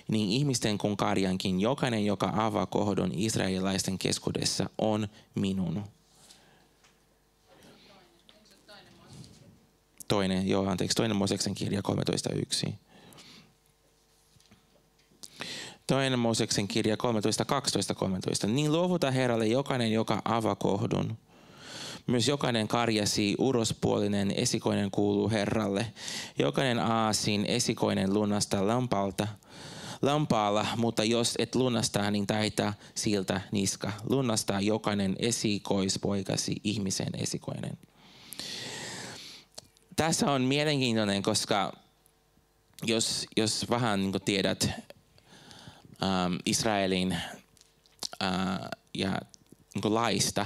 [0.08, 5.84] niin ihmisten kuin karjankin, jokainen, joka avaa kohdon israelilaisten keskuudessa, on minun.
[10.08, 11.82] toinen, joo, anteeksi, toinen Mooseksen kirja
[12.67, 12.74] 13.1.
[15.88, 18.48] Toinen Mooseksen kirja 13, 12, 13.
[18.48, 21.17] Niin luovuta Herralle jokainen, joka avaa kohdun.
[22.08, 25.93] Myös jokainen karjasi urospuolinen esikoinen kuuluu Herralle.
[26.39, 29.28] Jokainen aasin esikoinen lunasta lampalta,
[30.02, 33.91] lampaalla, mutta jos et lunastaa, niin taita siltä niska.
[34.10, 37.78] Lunastaa jokainen esikoispoikasi ihmisen esikoinen
[39.95, 41.74] tässä on mielenkiintoinen, koska
[42.84, 44.69] jos, jos vähän niin tiedät
[46.03, 49.19] ähm, Israelin äh, ja
[49.75, 50.45] niin laista,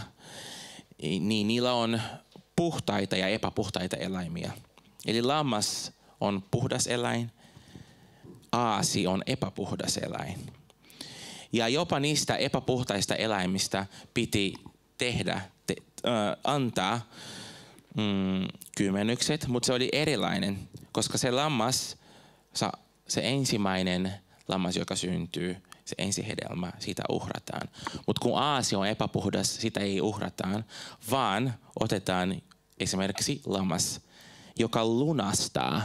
[1.01, 2.01] niin niillä on
[2.55, 4.51] puhtaita ja epäpuhtaita eläimiä.
[5.05, 7.31] Eli lammas on puhdas eläin,
[8.51, 10.53] aasi on epäpuhdas eläin.
[11.53, 14.53] Ja jopa niistä epäpuhtaista eläimistä piti
[14.97, 15.75] tehdä, te,
[16.07, 17.01] äh, antaa
[17.97, 21.97] mm, kymmenykset, mutta se oli erilainen, koska se lammas,
[23.07, 24.13] se ensimmäinen
[24.49, 27.69] lammas, joka syntyy, se ensihedelmä, siitä uhrataan.
[28.07, 30.65] Mutta kun aasi on epäpuhdas, sitä ei uhrataan,
[31.12, 32.41] vaan otetaan
[32.79, 34.01] esimerkiksi lammas,
[34.59, 35.81] joka lunastaa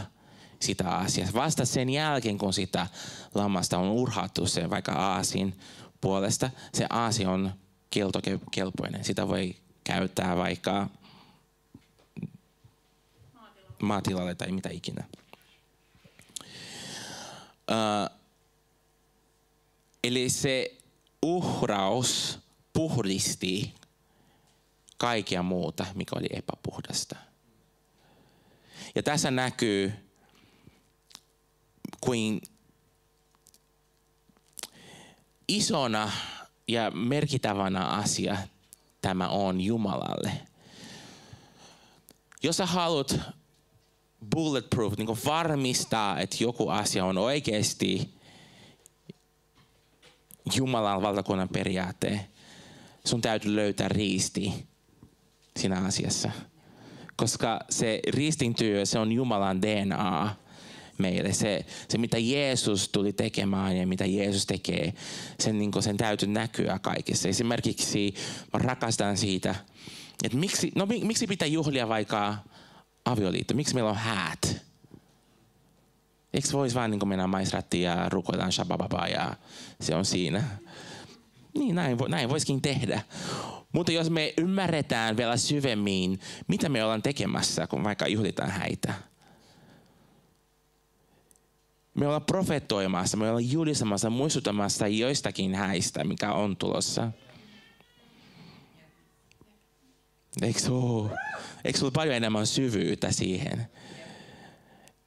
[0.59, 1.27] sitä asiaa.
[1.33, 2.87] Vasta sen jälkeen, kun sitä
[3.35, 5.59] lammasta on urhattu se vaikka aasin
[6.01, 7.51] puolesta, se aasi on
[7.89, 9.03] kieltokelpoinen.
[9.03, 10.89] Sitä voi käyttää vaikka
[13.81, 15.03] maatilalle tai mitä ikinä.
[17.71, 18.24] Uh,
[20.07, 20.77] eli se
[21.21, 22.39] uhraus
[22.73, 23.73] puhdisti
[24.97, 27.15] kaikkia muuta, mikä oli epäpuhdasta.
[28.95, 29.93] Ja tässä näkyy,
[32.01, 32.41] kuin
[35.47, 36.11] isona
[36.67, 38.37] ja merkittävänä asia
[39.01, 40.31] tämä on Jumalalle.
[42.43, 43.19] Jos sä haluat
[44.35, 48.14] bulletproof, niin varmistaa, että joku asia on oikeasti
[50.55, 52.25] Jumalan valtakunnan periaate,
[53.05, 54.53] sun täytyy löytää riisti
[55.59, 56.31] siinä asiassa.
[57.15, 60.35] Koska se ristintyö, se on Jumalan DNA
[60.97, 61.33] meille.
[61.33, 64.93] Se, se, mitä Jeesus tuli tekemään ja mitä Jeesus tekee,
[65.39, 67.29] sen, niin sen täytyy näkyä kaikessa.
[67.29, 68.13] Esimerkiksi
[68.53, 69.55] mä rakastan siitä,
[70.23, 72.35] että miksi, no, miksi pitää juhlia vaikka
[73.05, 73.53] avioliitto?
[73.53, 74.64] Miksi meillä on häät?
[76.35, 79.35] Eikö voisi vain niin mennä maisrattiin ja rukoillaan shabababa ja
[79.81, 80.43] se on siinä?
[81.57, 83.01] Niin, näin, näin voisikin tehdä.
[83.73, 88.93] Mutta jos me ymmärretään vielä syvemmin, mitä me ollaan tekemässä, kun vaikka juhlitaan häitä.
[91.93, 97.11] Me ollaan profetoimassa, me ollaan julistamassa, muistuttamassa joistakin häistä, mikä on tulossa.
[100.41, 101.09] Eikö ole?
[101.65, 103.67] Eikö ole paljon enemmän syvyyttä siihen?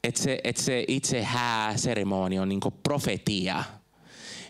[0.05, 3.65] Että se, et se itse hääseremoni on niin profetia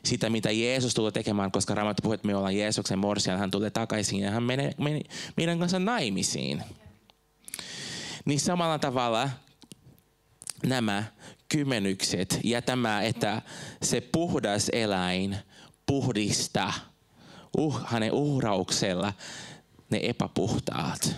[0.04, 3.70] sitä, mitä Jeesus tulee tekemään, koska Raamattu puhuu, että me ollaan Jeesuksen morsian, hän tulee
[3.70, 5.00] takaisin ja hän menee, menee
[5.37, 6.62] meidän kanssa naimisiin.
[8.24, 9.30] Niin samalla tavalla
[10.66, 11.04] nämä
[11.48, 13.42] kymmenykset ja tämä, että
[13.82, 15.37] se puhdas eläin
[15.87, 16.72] puhdista
[17.58, 19.12] uh, hänen uhrauksella
[19.90, 21.16] ne epäpuhtaat.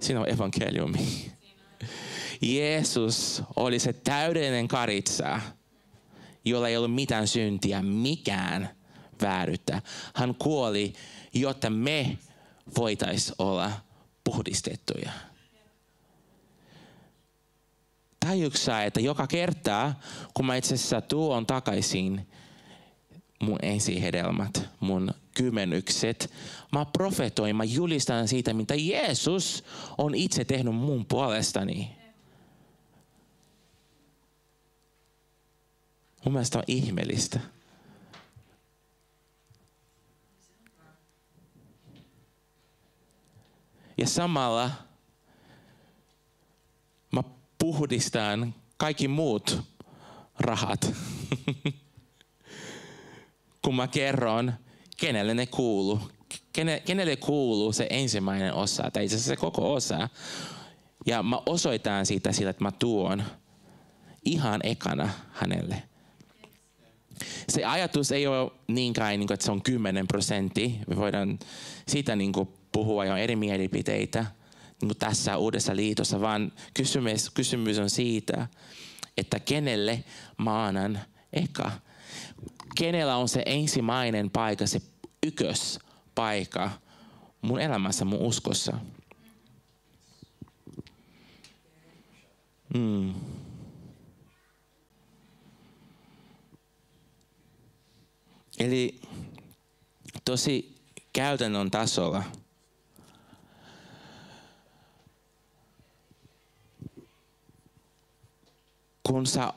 [0.00, 1.32] Siinä on evankeliumi.
[2.42, 5.40] Jeesus oli se täydellinen karitsa,
[6.44, 8.70] jolla ei ollut mitään syntiä, mikään
[9.22, 9.82] vääryyttä.
[10.14, 10.92] Hän kuoli,
[11.34, 12.18] jotta me
[12.78, 13.72] voitaisiin olla
[14.24, 15.10] puhdistettuja.
[18.26, 19.94] Tajuuksä, että joka kerta,
[20.34, 22.28] kun mä itse asiassa tuon takaisin
[23.42, 26.32] mun ensihedelmät, mun kymmenykset,
[26.72, 29.64] mä profetoin, mä julistan siitä, mitä Jeesus
[29.98, 32.01] on itse tehnyt mun puolestani.
[36.24, 37.40] Mun mielestä on ihmeellistä.
[43.98, 44.70] Ja samalla
[47.12, 47.22] mä
[47.58, 49.60] puhdistan kaikki muut
[50.38, 50.92] rahat.
[53.64, 54.52] Kun mä kerron,
[54.96, 56.00] kenelle ne kuuluu.
[56.84, 60.08] Kenelle kuuluu se ensimmäinen osa, tai itse asiassa se koko osa.
[61.06, 63.22] Ja mä osoitan siitä sillä, että mä tuon
[64.24, 65.82] ihan ekana hänelle
[67.48, 70.68] se ajatus ei ole niinkään, niin kuin, että se on 10 prosenttia.
[70.86, 71.38] Me voidaan
[71.88, 74.26] siitä niin kuin, puhua ja on eri mielipiteitä
[74.80, 78.46] niin kuin tässä uudessa liitossa, vaan kysymys, kysymys on siitä,
[79.16, 80.04] että kenelle
[80.38, 81.00] mä annan
[81.32, 81.72] eka.
[82.76, 84.82] Kenellä on se ensimmäinen paikka, se
[85.26, 86.70] ykköspaikka
[87.42, 88.72] mun elämässä, mun uskossa.
[92.74, 93.14] Mm.
[98.62, 99.00] Eli
[100.24, 100.74] tosi
[101.12, 102.22] käytännön tasolla
[109.02, 109.52] kun sä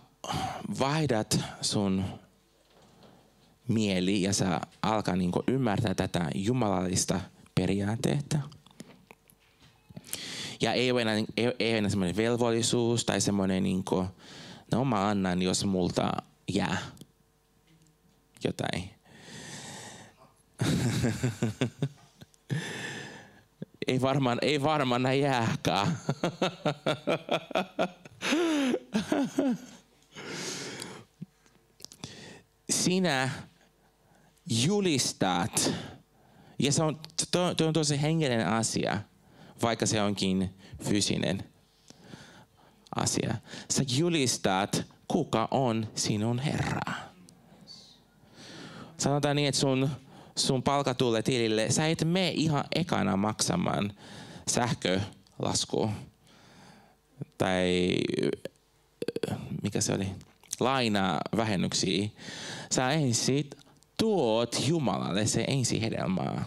[0.80, 2.06] vaihdat sun
[3.68, 7.22] mieli ja sä alkaa niin ymmärtää tätä jumalallista
[7.56, 8.40] periaatteetta.
[10.62, 14.08] Ja ei ole enää, ei, ei enää semmoinen velvollisuus tai semmoinen, niin kuin,
[14.72, 16.12] no mä annan, jos multa
[16.48, 16.78] jää
[18.44, 18.95] jotain.
[23.88, 25.98] ei varmaan, ei varmaan näin jääkään.
[32.70, 33.30] Sinä
[34.66, 35.72] julistat,
[36.60, 37.00] ja se on,
[37.32, 39.02] to, to on tosi hengellinen asia,
[39.62, 41.44] vaikka se onkin fyysinen
[42.96, 43.36] asia.
[43.70, 46.94] Sä julistat, kuka on sinun Herra.
[48.98, 49.90] Sanotaan niin, että sun
[50.38, 53.94] sun palka tulee tilille, sä et mene ihan ekana maksamaan
[54.48, 55.90] sähkölasku
[57.38, 57.96] tai
[59.64, 60.08] mikä se oli,
[60.60, 62.10] lainavähennyksiä,
[62.72, 63.50] sä ensin
[63.98, 66.46] tuot Jumalalle se ensihedelmaa.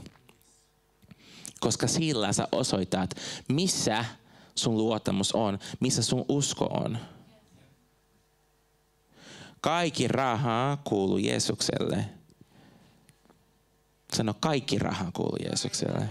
[1.61, 3.15] Koska sillä sä osoitat,
[3.49, 4.05] missä
[4.55, 6.99] sun luottamus on, missä sun usko on.
[9.61, 12.18] Kaikki raha kuuluu Jeesukselle.
[14.15, 16.09] Sano, kaikki raha kuuluu Jeesukselle.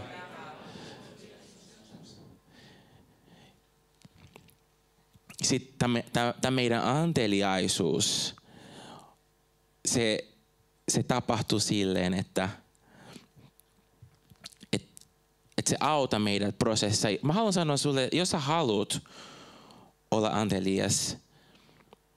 [5.44, 6.04] Sitten
[6.42, 8.36] tämä meidän anteliaisuus,
[9.86, 10.28] se,
[10.90, 12.50] se tapahtuu silleen, että
[14.74, 14.90] et,
[15.58, 17.08] et se auta meidät prosessissa.
[17.22, 19.02] Mä haluan sanoa sulle, jos sä haluat
[20.12, 21.18] olla antelias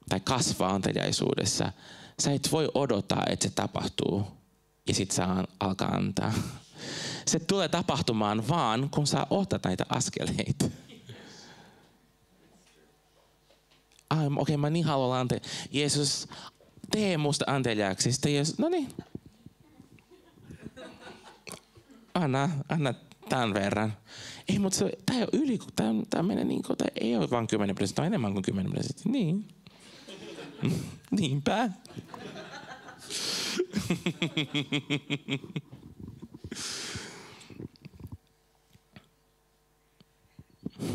[0.09, 1.71] tai kasvaa anteliaisuudessa,
[2.19, 4.40] sä et voi odottaa, että se tapahtuu
[4.87, 6.33] ja sit saa alkaa antaa.
[7.25, 10.69] Se tulee tapahtumaan vaan, kun sä otat näitä askeleita.
[14.09, 15.41] Ai, okei, okay, mä niin haluan ante.
[15.71, 16.27] Jeesus,
[16.91, 18.09] tee musta anteliaaksi.
[18.25, 18.89] Jeesus, no niin.
[22.13, 22.93] Anna, anna
[23.29, 23.93] tämän verran.
[24.49, 27.29] Ei, mutta se, tämä ei ole yli, tämä, tämä menee niin kuin, tämä ei ole
[27.29, 29.11] vain 10 prosenttia, enemmän kuin 10 prosenttia.
[29.11, 29.47] Niin.
[31.19, 31.69] Niinpä.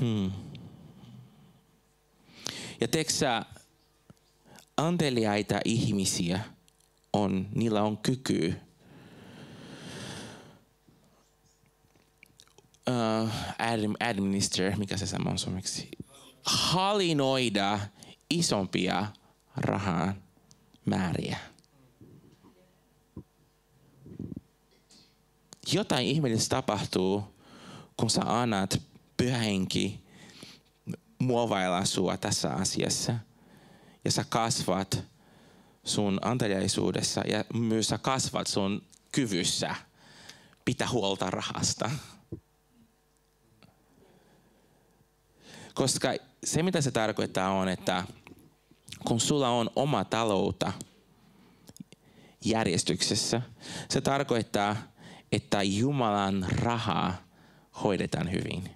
[0.01, 0.33] Hmm.
[2.81, 3.43] Ja teksä,
[4.77, 6.41] anteliaita ihmisiä
[7.13, 8.55] on, niillä on kyky
[12.91, 13.31] uh,
[14.01, 15.89] administer, mikä se sama on suomeksi,
[16.45, 17.79] halinoida
[18.31, 19.07] isompia
[19.57, 20.15] rahaa
[20.85, 21.39] määriä.
[25.73, 27.25] Jotain ihmeellistä tapahtuu,
[27.97, 28.83] kun sä annat
[29.17, 30.01] pyhähenki
[31.19, 33.15] muovailla sua tässä asiassa.
[34.05, 35.05] Ja sä kasvat
[35.85, 39.75] sun anteliaisuudessa ja myös sä kasvat sun kyvyssä
[40.65, 41.91] pitää huolta rahasta.
[45.75, 46.09] Koska
[46.45, 48.05] se mitä se tarkoittaa on, että
[49.07, 50.73] kun sulla on oma taloutta
[52.45, 53.43] järjestyksessä,
[53.89, 54.77] se tarkoittaa,
[55.37, 57.15] että Jumalan rahaa
[57.83, 58.71] hoidetaan hyvin.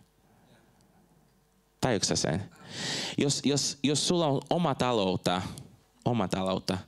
[1.80, 2.50] Tajuuksä sen?
[3.18, 5.42] Jos, jos, jos sulla on oma taloutta,
[6.04, 6.78] oma taloutta,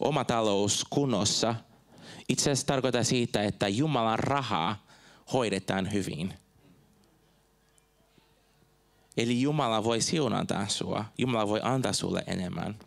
[0.00, 1.54] oma talous kunnossa,
[2.28, 4.86] itse asiassa tarkoittaa siitä, että Jumalan rahaa
[5.32, 6.34] hoidetaan hyvin.
[9.16, 11.04] Eli Jumala voi siunata sua.
[11.18, 12.78] Jumala voi antaa sulle enemmän.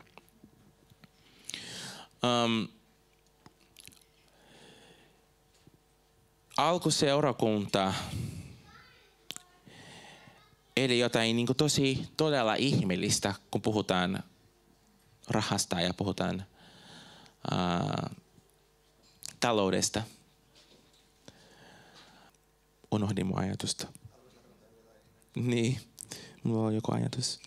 [2.24, 2.68] Um,
[6.70, 7.93] alkuseurakunta
[10.78, 14.24] eli jotain niin kuin tosi todella ihmeellistä, kun puhutaan
[15.30, 16.45] rahasta ja puhutaan
[17.51, 18.09] ää,
[19.39, 20.01] taloudesta.
[22.91, 23.88] Unohdin mun ajatusta.
[25.36, 25.80] Niin,
[26.43, 27.39] mulla on joku ajatus.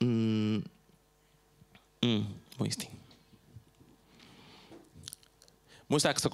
[0.00, 0.62] Mm,
[2.06, 2.26] mm,
[2.58, 2.88] muistin.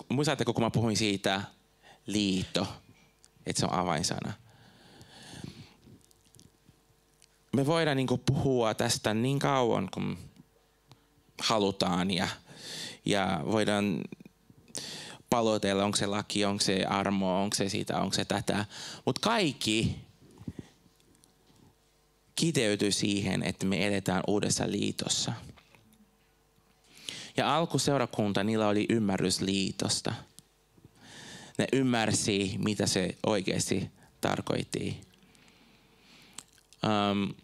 [0.09, 1.56] Muistatteko, kun mä puhuin siitä
[2.07, 2.67] liitto,
[3.47, 4.33] että se on avainsana?
[7.57, 10.19] me voidaan niin puhua tästä niin kauan kuin
[11.41, 12.29] halutaan ja,
[13.05, 14.01] ja voidaan
[15.31, 18.65] palotella, onko se laki, onko se armo, onko se sitä, onko se tätä.
[19.05, 19.97] Mutta kaikki
[22.35, 25.33] kiteytyy siihen, että me edetään uudessa liitossa.
[27.37, 30.15] Ja alkuseurakunta, niillä oli ymmärrys liitosta.
[31.59, 33.91] Ne ymmärsi, mitä se oikeasti
[34.21, 35.01] tarkoitti.
[36.85, 37.35] Um,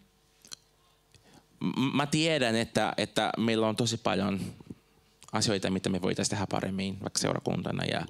[1.93, 4.39] mä tiedän, että, että meillä on tosi paljon
[5.31, 8.05] asioita, mitä me voitaisiin tehdä paremmin, vaikka seurakuntana ja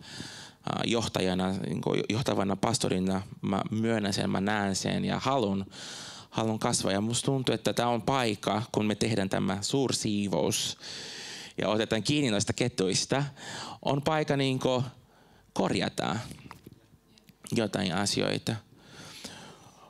[0.85, 5.65] johtajana, niin johtavana pastorina mä myönnän sen, mä näen sen ja halun,
[6.29, 6.91] halun kasvaa.
[6.91, 10.77] Ja musta tuntuu, että tämä on paikka, kun me tehdään tämä suursiivous
[11.57, 13.23] ja otetaan kiinni noista ketuista,
[13.81, 14.59] on paikka niin
[15.53, 16.15] korjata
[17.51, 18.55] jotain asioita.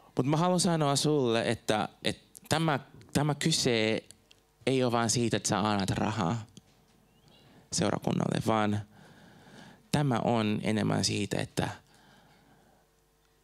[0.05, 2.79] Mutta mä haluan sanoa sulle, että, että tämä
[3.13, 4.03] tämä kyse
[4.65, 6.45] ei ole vain siitä, että sä annat rahaa
[7.73, 8.81] seurakunnalle, vaan
[9.91, 11.69] tämä on enemmän siitä, että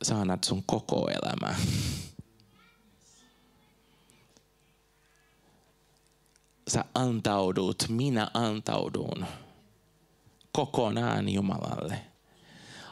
[0.04, 1.56] sä annat sun koko elämä.
[6.68, 9.26] Sä antaudut, minä antaudun
[10.52, 12.09] kokonaan Jumalalle.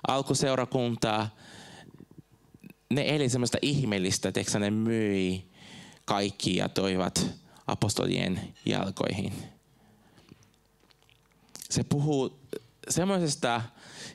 [0.07, 1.29] Alkuseurakunta,
[2.89, 5.51] ne eli semmoista ihmeellistä, että ne myi
[6.05, 7.27] kaikki ja toivat
[7.67, 9.33] apostolien jalkoihin.
[11.69, 12.39] Se puhuu
[12.89, 13.61] semmoisesta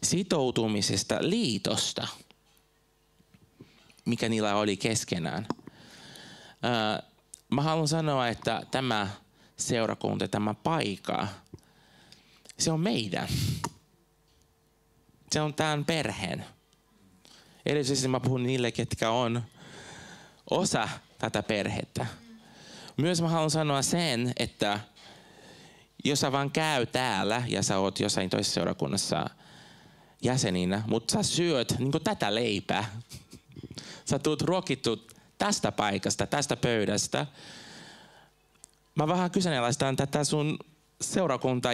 [0.03, 2.09] sitoutumisesta liitosta,
[4.05, 5.47] mikä niillä oli keskenään.
[7.51, 9.09] Mä haluan sanoa, että tämä
[9.57, 11.28] seurakunta, tämä paikka,
[12.59, 13.28] se on meidän.
[15.33, 16.45] Se on tämän perheen.
[17.66, 19.43] Erityisesti mä puhun niille, ketkä on
[20.51, 22.07] osa tätä perhettä.
[22.97, 24.80] Myös mä haluan sanoa sen, että
[26.05, 29.30] jos sä vaan käy täällä ja sä oot jossain toisessa seurakunnassa
[30.22, 33.01] jäseninä, mutta sä syöt niin tätä leipää.
[34.05, 35.07] Sä tulet ruokittu
[35.39, 37.26] tästä paikasta, tästä pöydästä.
[38.95, 40.59] Mä vähän kyseenalaistan tätä sun
[41.01, 41.72] seurakunta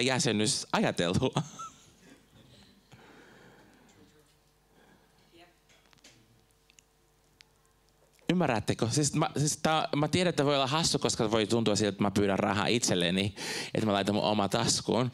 [8.29, 8.87] Ymmärrättekö?
[8.91, 12.03] Siis mä, siis tää, mä tiedän, että voi olla hassu, koska voi tuntua siltä, että
[12.03, 13.35] mä pyydän rahaa itselleni,
[13.73, 15.11] että mä laitan mun oma taskuun.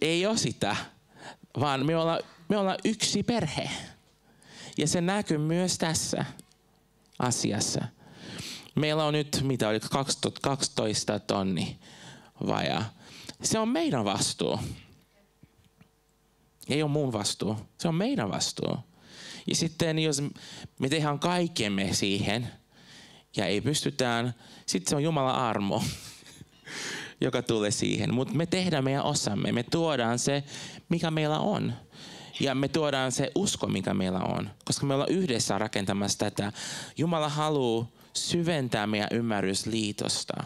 [0.00, 0.76] Ei ole sitä,
[1.60, 3.70] vaan me ollaan, me ollaan yksi perhe.
[4.78, 6.24] Ja se näkyy myös tässä
[7.18, 7.84] asiassa.
[8.74, 9.80] Meillä on nyt, mitä oli,
[10.42, 11.78] 12 tonni
[12.46, 12.92] vajaa.
[13.42, 14.60] Se on meidän vastuu.
[16.68, 17.56] Ei ole mun vastuu.
[17.78, 18.78] Se on meidän vastuu.
[19.48, 20.22] Ja sitten jos
[20.78, 22.48] me tehdään kaikkemme siihen
[23.36, 24.34] ja ei pystytään,
[24.66, 25.82] sitten se on Jumalan armo,
[27.20, 28.14] joka tulee siihen.
[28.14, 29.52] Mutta me tehdään meidän osamme.
[29.52, 30.44] Me tuodaan se,
[30.88, 31.72] mikä meillä on.
[32.40, 34.50] Ja me tuodaan se usko, mikä meillä on.
[34.64, 36.52] Koska me ollaan yhdessä rakentamassa tätä.
[36.96, 40.44] Jumala haluaa syventää meidän ymmärrys liitosta.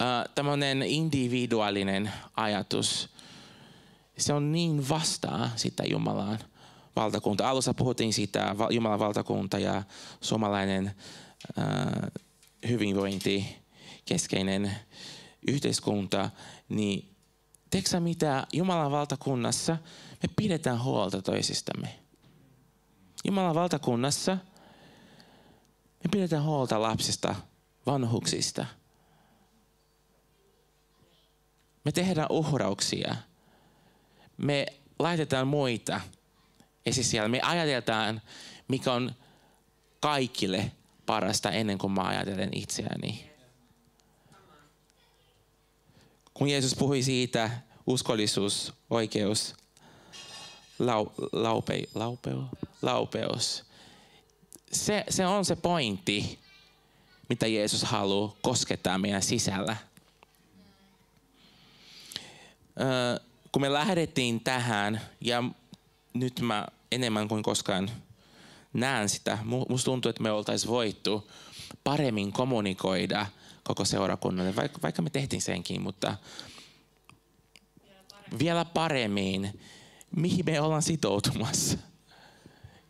[0.00, 3.08] Uh, tämmöinen individuaalinen ajatus
[4.20, 6.38] se on niin vastaa sitä Jumalan
[6.96, 7.50] valtakunta.
[7.50, 9.82] Alussa puhuttiin siitä Jumalan valtakunta ja
[10.20, 10.94] suomalainen
[11.58, 11.64] äh,
[12.68, 13.56] hyvinvointi,
[14.04, 14.72] keskeinen
[15.48, 16.30] yhteiskunta,
[16.68, 17.16] niin
[17.70, 19.76] tiedätkö mitä Jumalan valtakunnassa
[20.22, 21.98] me pidetään huolta toisistamme.
[23.24, 24.32] Jumalan valtakunnassa
[26.04, 27.34] me pidetään huolta lapsista,
[27.86, 28.66] vanhuksista.
[31.84, 33.16] Me tehdään uhrauksia–
[34.40, 34.66] me
[34.98, 36.00] laitetaan muita
[36.86, 37.28] esisijalle.
[37.28, 38.22] Me ajatellaan,
[38.68, 39.14] mikä on
[40.00, 40.72] kaikille
[41.06, 43.30] parasta ennen kuin mä ajattelen itseäni.
[46.34, 47.50] Kun Jeesus puhui siitä,
[47.86, 49.54] uskollisuus, oikeus,
[50.78, 52.44] lau, laupe, laupeo,
[52.82, 53.64] laupeus.
[54.72, 56.38] Se, se on se pointti,
[57.28, 59.76] mitä Jeesus haluaa koskettaa meidän sisällä.
[62.80, 65.44] Öö, kun me lähdettiin tähän, ja
[66.14, 67.90] nyt mä enemmän kuin koskaan
[68.72, 71.30] näen sitä, musta tuntuu, että me oltaisiin voittu
[71.84, 73.26] paremmin kommunikoida
[73.64, 76.16] koko seurakunnalle, vaikka, vaikka me tehtiin senkin, mutta
[77.84, 78.38] vielä paremmin.
[78.38, 79.60] vielä paremmin,
[80.16, 81.78] mihin me ollaan sitoutumassa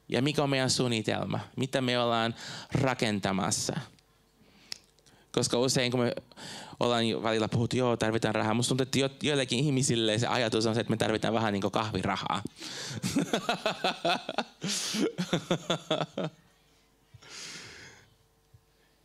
[0.08, 2.34] ja mikä on meidän suunnitelma, mitä me ollaan
[2.72, 3.80] rakentamassa.
[5.32, 6.14] Koska usein kun me
[6.80, 10.74] ollaan välillä puhuttu, joo tarvitaan rahaa, musta tuntuu, että jo, joillekin ihmisille se ajatus on
[10.74, 12.42] se, että me tarvitaan vähän niin kuin kahvirahaa.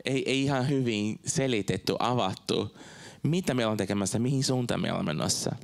[0.06, 2.78] ei, ei ihan hyvin selitetty, avattu,
[3.24, 5.56] mitä me ollaan tekemässä, mihin suuntaan me ollaan menossa.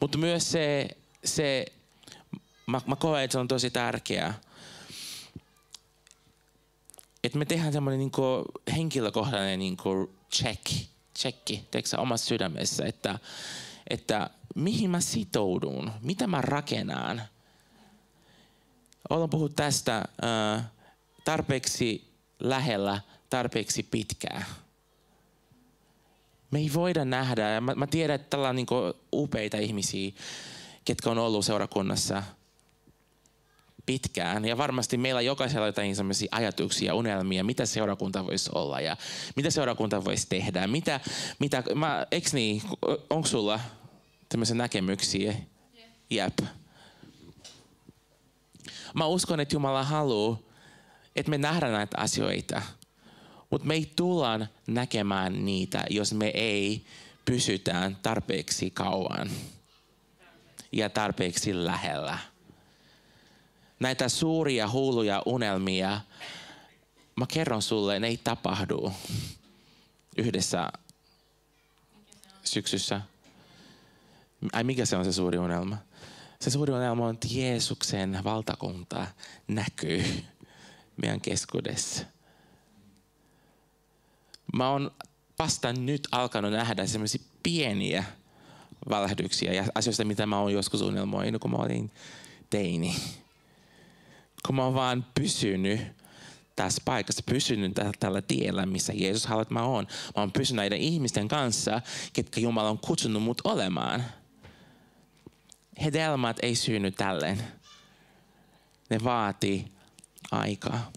[0.00, 0.88] Mutta myös se,
[1.24, 1.66] se
[2.66, 4.34] mä, mä koen, että se on tosi tärkeää,
[7.24, 8.12] että me tehdään semmoinen niin
[8.76, 9.76] henkilökohtainen niin
[10.32, 10.66] check,
[11.18, 13.18] checki, teeksä, omassa sydämessä, että,
[13.90, 17.22] että mihin mä sitoudun, mitä mä rakennan.
[19.10, 20.64] Olen puhunut tästä äh,
[21.24, 23.00] tarpeeksi lähellä,
[23.30, 24.44] tarpeeksi pitkään.
[26.50, 28.66] Me ei voida nähdä, ja mä, mä tiedän, että tällä on niin
[29.12, 30.12] upeita ihmisiä,
[30.84, 32.22] ketkä on ollut seurakunnassa–
[33.90, 34.44] pitkään.
[34.44, 38.96] Ja varmasti meillä jokaisella on jotain sellaisia ajatuksia, unelmia, mitä seurakunta voisi olla ja
[39.36, 40.66] mitä seurakunta voisi tehdä.
[40.66, 41.00] Mitä,
[41.38, 42.62] mitä, mä, eks niin,
[43.10, 43.60] onko sulla
[44.28, 45.34] tämmöisiä näkemyksiä?
[46.10, 46.38] Jep.
[48.94, 50.38] Mä uskon, että Jumala haluaa,
[51.16, 52.62] että me nähdään näitä asioita.
[53.50, 56.84] Mutta me ei tulla näkemään niitä, jos me ei
[57.24, 59.30] pysytään tarpeeksi kauan
[60.72, 62.29] ja tarpeeksi lähellä
[63.80, 66.00] näitä suuria hulluja unelmia,
[67.16, 68.92] mä kerron sulle, ne ei tapahdu
[70.16, 70.72] yhdessä
[72.44, 73.00] syksyssä.
[74.52, 75.76] Ai mikä se on se suuri unelma?
[76.40, 79.06] Se suuri unelma on, että Jeesuksen valtakunta
[79.48, 80.24] näkyy
[81.02, 82.04] meidän keskuudessa.
[84.52, 84.90] Mä oon
[85.38, 88.04] vasta nyt alkanut nähdä semmoisia pieniä
[88.88, 91.90] valehdyksiä ja asioista, mitä mä oon joskus unelmoinut, kun mä olin
[92.50, 92.96] teini.
[94.46, 95.80] Kun mä oon vaan pysynyt
[96.56, 99.86] tässä paikassa, pysynyt tällä tiellä, missä Jeesus haluaa, että mä oon.
[100.16, 101.80] Mä oon pysynyt näiden ihmisten kanssa,
[102.12, 104.04] ketkä Jumala on kutsunut mut olemaan.
[105.84, 107.42] Hedelmät ei synny tälleen.
[108.90, 109.72] Ne vaatii
[110.30, 110.92] aikaa.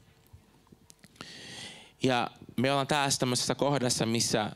[2.04, 4.52] Ja me ollaan taas tämmöisessä kohdassa, missä,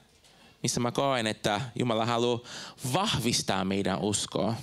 [0.64, 2.40] missä mä koen, että Jumala haluaa
[2.94, 4.56] vahvistaa meidän uskoa.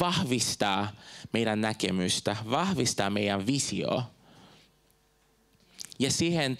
[0.00, 0.92] Vahvistaa
[1.32, 4.02] meidän näkemystä, vahvistaa meidän visio.
[5.98, 6.58] Ja siihen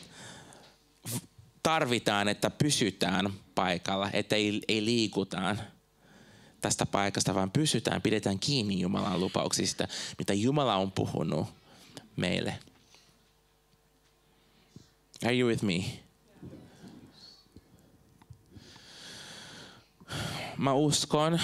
[1.63, 5.61] tarvitaan, että pysytään paikalla, että ei, ei liikutaan
[6.61, 11.47] tästä paikasta, vaan pysytään, pidetään kiinni Jumalan lupauksista, mitä Jumala on puhunut
[12.17, 12.59] meille.
[15.25, 15.85] Are you with me?
[20.57, 21.41] Mä uskon,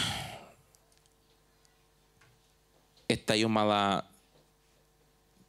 [3.11, 4.03] että Jumala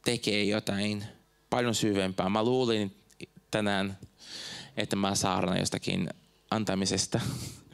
[0.04, 1.04] tekee jotain
[1.50, 2.28] paljon syvempää.
[2.28, 3.04] Mä luulin
[3.50, 3.98] tänään,
[4.76, 6.10] että mä saarnan jostakin
[6.50, 7.20] antamisesta.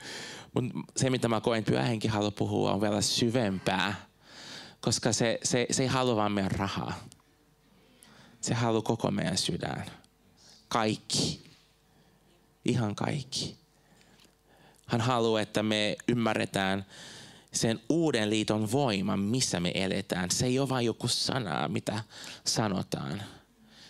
[0.55, 4.07] Mutta se, mitä mä koen, pyhähenki haluaa puhua, on vielä syvempää.
[4.80, 7.05] Koska se, se, se ei halua vaan meidän rahaa.
[8.41, 9.87] Se haluaa koko meidän sydän.
[10.68, 11.51] Kaikki.
[12.64, 13.57] Ihan kaikki.
[14.87, 16.87] Hän haluaa, että me ymmärretään
[17.55, 20.31] sen uuden liiton voiman, missä me eletään.
[20.31, 22.03] Se ei ole vain joku sana, mitä
[22.47, 23.23] sanotaan.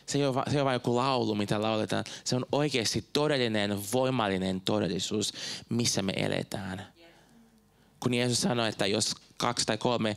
[0.07, 2.05] Se ei, ole, se ei ole vain joku laulu, mitä lauletaan.
[2.25, 5.33] Se on oikeasti todellinen, voimallinen todellisuus,
[5.69, 6.87] missä me eletään.
[8.01, 10.17] Kun Jeesus sanoi, että jos kaksi tai kolme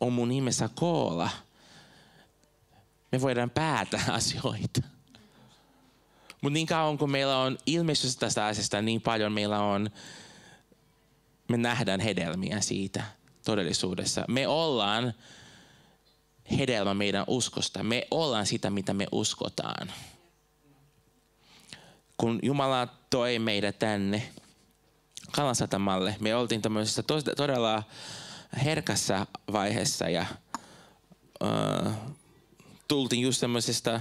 [0.00, 1.30] on mun nimessä koolla,
[3.12, 4.80] me voidaan päätä asioita.
[6.40, 9.90] Mutta niin kauan kun meillä on ilmestys tästä asiasta niin paljon, meillä on,
[11.48, 13.04] me nähdään hedelmiä siitä
[13.44, 14.24] todellisuudessa.
[14.28, 15.14] Me ollaan
[16.58, 17.82] hedelmä meidän uskosta.
[17.82, 19.92] Me ollaan sitä, mitä me uskotaan.
[22.16, 24.30] Kun Jumala toi meidät tänne
[25.32, 27.02] Kalasatamalle, me oltiin tämmöisessä
[27.36, 27.82] todella
[28.64, 30.26] herkässä vaiheessa ja
[31.44, 31.92] uh,
[32.88, 34.00] tultiin just tämmöisestä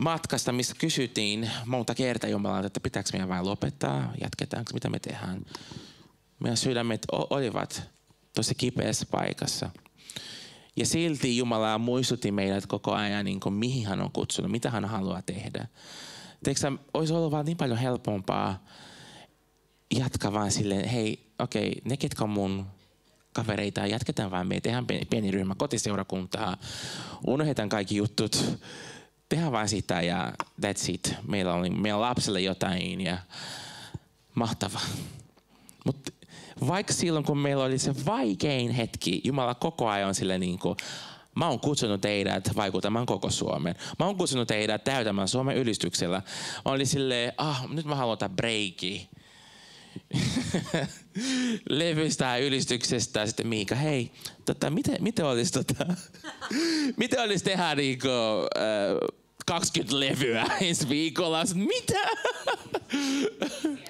[0.00, 5.42] matkasta, missä kysyttiin monta kertaa Jumalalta, että pitääkö meidän vain lopettaa, jatketaanko, mitä me tehdään.
[6.40, 7.82] Meidän sydämet olivat
[8.34, 9.70] tosi kipeässä paikassa.
[10.76, 14.84] Ja silti Jumala muistutti meidät koko ajan, niin kuin, mihin hän on kutsunut, mitä hän
[14.84, 15.66] haluaa tehdä.
[16.44, 18.64] Teekö olisi ollut vaan niin paljon helpompaa
[19.94, 22.66] jatkaa vaan silleen, hei, okei, okay, ne ketkä on mun
[23.32, 26.56] kavereita, jatketaan vaan, me tehdään pieni ryhmä kotiseurakuntaa,
[27.26, 28.58] unohdetaan kaikki jutut,
[29.28, 31.14] tehdään vaan sitä ja that's it.
[31.26, 33.18] Meillä on, meillä on lapselle jotain ja
[34.34, 34.80] mahtava.
[35.86, 36.12] Mutta
[36.66, 40.76] vaikka silloin, kun meillä oli se vaikein hetki, Jumala koko ajan on sille niin kuin,
[41.36, 43.74] Mä oon kutsunut teidät vaikuttamaan koko Suomen.
[43.98, 46.22] Mä oon kutsunut teidät täytämään Suomen ylistyksellä.
[46.64, 49.08] Mä olin silleen, ah, nyt mä haluan ottaa breiki.
[51.68, 53.26] Levystä ylistyksestä.
[53.26, 54.10] Sitten Miika, hei,
[54.44, 55.86] tota, miten, miten olisi tota,
[56.96, 58.08] miten olisi tehdä niinku,
[58.56, 61.44] äh, 20 levyä ensi viikolla.
[61.54, 62.00] Mitä?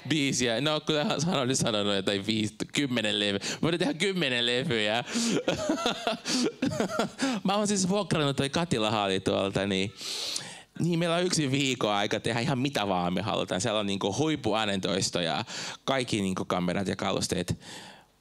[0.08, 0.60] Biisiä.
[0.60, 3.40] No, kun hän oli sanonut, ei viisi, kymmenen levyä.
[3.62, 5.04] Voidaan tehdä kymmenen levyjä.
[7.44, 9.94] Mä oon siis vuokrannut toi katilahalli tuolta, niin
[10.78, 13.60] niin meillä on yksi viikon aika tehdä ihan mitä vaan me halutaan.
[13.60, 15.44] Siellä on niinku huippuäänentoisto ja
[15.84, 17.58] kaikki niinku kamerat ja kalusteet.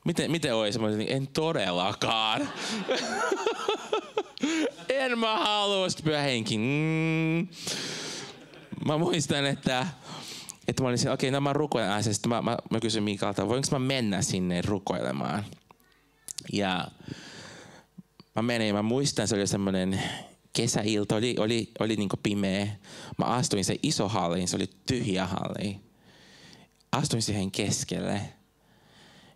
[0.06, 0.80] Miten, miten olisi?
[0.80, 2.42] Mä olin, en todellakaan.
[4.90, 6.58] en mä halua pyhä henki.
[6.58, 7.48] Mm.
[8.86, 9.88] Mä muistan, että,
[10.68, 12.30] että mä olin okei, okay, no mä rukoilen asiasta.
[12.30, 15.46] Mä, mä, mä kysyin Miikalta, voinko mä mennä sinne rukoilemaan.
[16.54, 16.88] Ja
[18.36, 20.02] mä menin, mä muistan, se oli semmoinen
[20.56, 22.68] kesäilta, oli, oli, oli niin pimeä.
[23.18, 25.80] Mä astuin se iso halliin, se oli tyhjä halli.
[26.92, 28.22] Astuin siihen keskelle.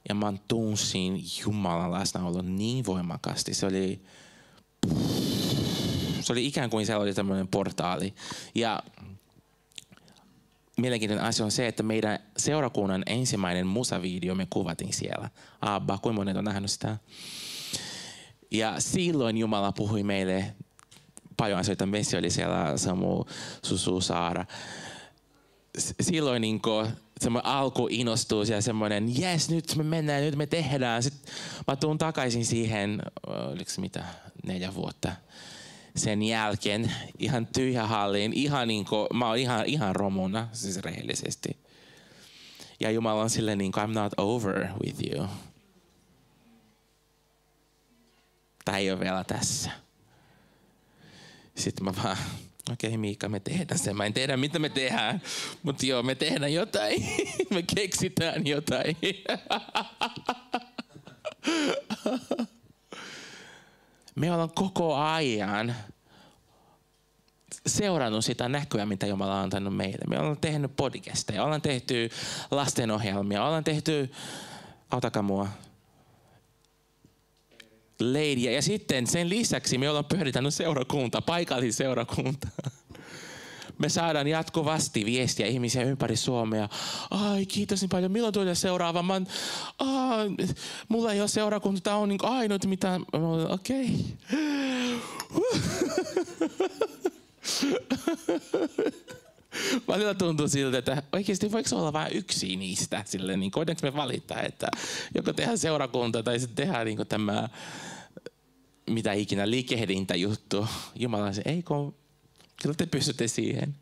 [0.09, 3.53] Ja mä tunsin Jumalan läsnäolo niin voimakkaasti.
[3.53, 4.01] Se oli,
[6.21, 8.13] se oli ikään kuin siellä oli tämmöinen portaali.
[8.55, 8.83] Ja
[10.77, 15.29] mielenkiintoinen asia on se, että meidän seurakunnan ensimmäinen musavideo me kuvatiin siellä.
[15.61, 16.97] Abba, kuinka monet on nähnyt sitä?
[18.51, 20.55] Ja silloin Jumala puhui meille
[21.39, 21.85] paljon asioita.
[21.85, 23.25] Messi oli siellä, Samu,
[23.65, 24.45] Susu, Saara.
[26.01, 26.87] Silloin niin kuin,
[27.21, 31.03] semmoinen alkuinnostus ja semmoinen, jes nyt me mennään, nyt me tehdään.
[31.03, 31.33] Sitten
[31.67, 34.05] mä tuun takaisin siihen, oliko se mitä,
[34.43, 35.11] neljä vuotta
[35.95, 41.57] sen jälkeen ihan tyhjä halliin, ihan niin kuin, mä oon ihan, ihan romuna, siis rehellisesti.
[42.79, 45.27] Ja Jumala on silleen niin kuin, I'm not over with you.
[48.65, 49.88] Tai ei ole vielä tässä.
[51.59, 52.17] Sitten mä vaan,
[52.71, 53.97] okei okay, Miika, me tehdään sen.
[53.97, 55.21] Mä en tiedä, mitä me tehdään,
[55.63, 57.05] mutta joo, me tehdään jotain.
[57.53, 58.97] me keksitään jotain.
[64.15, 65.75] me ollaan koko ajan
[67.67, 70.05] seurannut sitä näkyä, mitä Jumala on antanut meille.
[70.07, 72.09] Me ollaan tehnyt podcasteja, ollaan tehty
[72.51, 74.11] lastenohjelmia, ollaan tehty,
[74.91, 75.47] autakaa mua,
[77.99, 78.51] leidiä.
[78.51, 82.47] Ja sitten sen lisäksi me ollaan pyöritänyt seurakunta, paikallisseurakunta.
[83.77, 86.69] Me saadaan jatkuvasti viestiä ihmisiä ympäri Suomea.
[87.11, 88.11] Ai, kiitos niin paljon.
[88.11, 89.03] Milloin tulee seuraava?
[89.03, 89.21] Mä,
[89.79, 90.17] Aa,
[90.87, 91.81] mulla ei ole seurakunta.
[91.81, 92.99] Tämä on niin ainut, mitä...
[93.49, 93.89] Okei.
[93.89, 94.59] Okay.
[99.87, 103.03] Välillä tuntuu siltä, että oikeasti voiko olla vain yksi niistä?
[103.05, 104.67] Sille, niin voidaanko me valita, että
[105.15, 107.49] joko tehdään seurakunta tai sitten tehdään niin tämä
[108.89, 110.67] mitä ikinä liikehdintä juttu.
[110.95, 111.95] Jumala se, ei kun,
[112.61, 113.75] kyllä te pystytte siihen.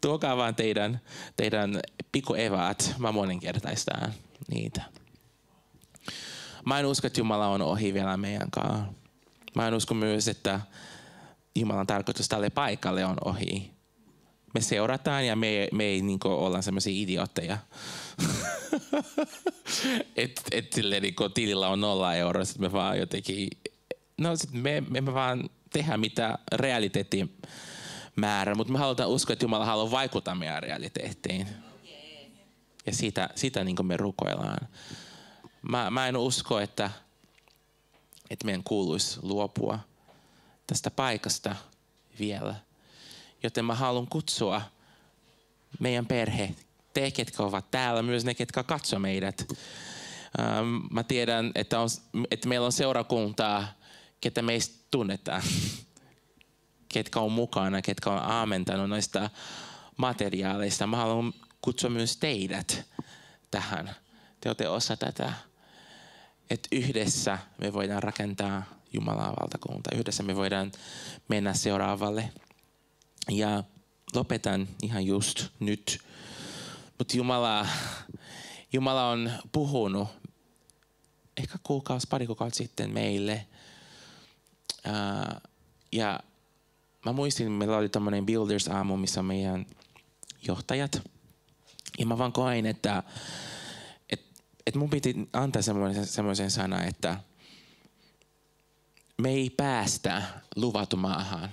[0.00, 1.00] Tuokaa vaan teidän,
[1.36, 1.80] teidän
[2.38, 4.14] evaat, mä moninkertaistaan
[4.50, 4.82] niitä.
[6.66, 8.84] Mä en usko, että Jumala on ohi vielä meidän kanssa.
[9.54, 10.60] Mä en usko myös, että
[11.56, 13.70] Jumalan tarkoitus tälle paikalle on ohi.
[14.54, 17.58] Me seurataan ja me, me ei niin olla semmoisia idiootteja.
[20.16, 23.48] että et, niin tilillä on nolla euroa, sitten me vaan jotenkin
[24.18, 27.38] no sit me, me, me vaan tehdään mitä realiteetti
[28.16, 31.46] määrä, mutta me halutaan uskoa, että Jumala haluaa vaikuttaa meidän realiteettiin.
[32.86, 34.68] Ja sitä, sitä niin me rukoillaan.
[35.62, 36.90] Mä, mä en usko, että,
[38.30, 39.78] että meidän kuuluisi luopua
[40.66, 41.56] tästä paikasta
[42.18, 42.54] vielä.
[43.42, 44.62] Joten mä haluan kutsua
[45.80, 46.54] meidän perhe,
[46.94, 49.46] te, ketkä ovat täällä, myös ne, ketkä katsoo meidät.
[50.40, 51.88] Ähm, mä tiedän, että, on,
[52.30, 53.68] että meillä on seurakuntaa,
[54.24, 55.42] ketä meistä tunnetaan,
[56.94, 59.30] ketkä on mukana, ketkä on aamentanut noista
[59.96, 60.86] materiaaleista.
[60.86, 62.84] Mä haluan kutsua myös teidät
[63.50, 63.96] tähän.
[64.40, 65.32] Te olette osa tätä.
[66.50, 68.62] Että yhdessä me voidaan rakentaa
[68.92, 69.90] Jumalaa valtakunta.
[69.96, 70.72] Yhdessä me voidaan
[71.28, 72.32] mennä seuraavalle.
[73.30, 73.64] Ja
[74.14, 75.98] lopetan ihan just nyt.
[76.98, 77.66] Mutta Jumala,
[78.72, 80.08] Jumala on puhunut
[81.36, 83.46] ehkä kuukausi, pari kuukautta sitten meille–
[84.86, 85.40] Uh,
[85.92, 86.20] ja
[87.04, 89.66] mä muistin, meillä oli tämmöinen Builders-aamu, missä on meidän
[90.48, 91.02] johtajat.
[91.98, 93.02] Ja mä vaan koin, että
[94.10, 94.22] et,
[94.66, 97.20] et mun piti antaa semmoisen, semmoisen sana, että
[99.22, 100.22] me ei päästä
[100.56, 101.50] luvattu maahan,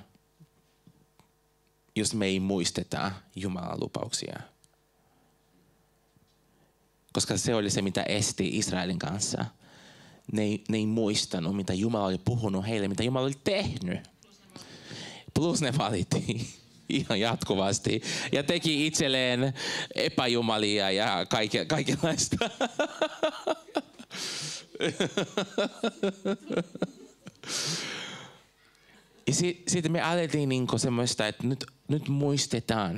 [1.95, 4.39] jos me ei muisteta Jumalan lupauksia.
[7.13, 9.45] Koska se oli se, mitä esti Israelin kanssa–
[10.31, 13.99] ne ei, ne ei muistanut, mitä Jumala oli puhunut heille, mitä Jumala oli tehnyt.
[15.33, 16.47] Plus ne valittiin
[16.89, 18.01] ihan jatkuvasti
[18.31, 19.53] ja teki itselleen
[19.95, 22.37] epäjumalia ja kaike, kaikenlaista.
[29.27, 29.33] Ja
[29.67, 32.97] sitten me alettiin niinku semmoista, että nyt, nyt muistetaan.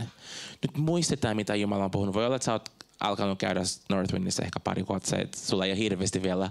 [0.61, 2.15] Nyt muistetaan, mitä Jumala on puhunut.
[2.15, 2.69] Voi olla, että sä oot
[2.99, 6.49] alkanut käydä Northwindissa ehkä pari vuotta, että sulla ei ole hirveästi vielä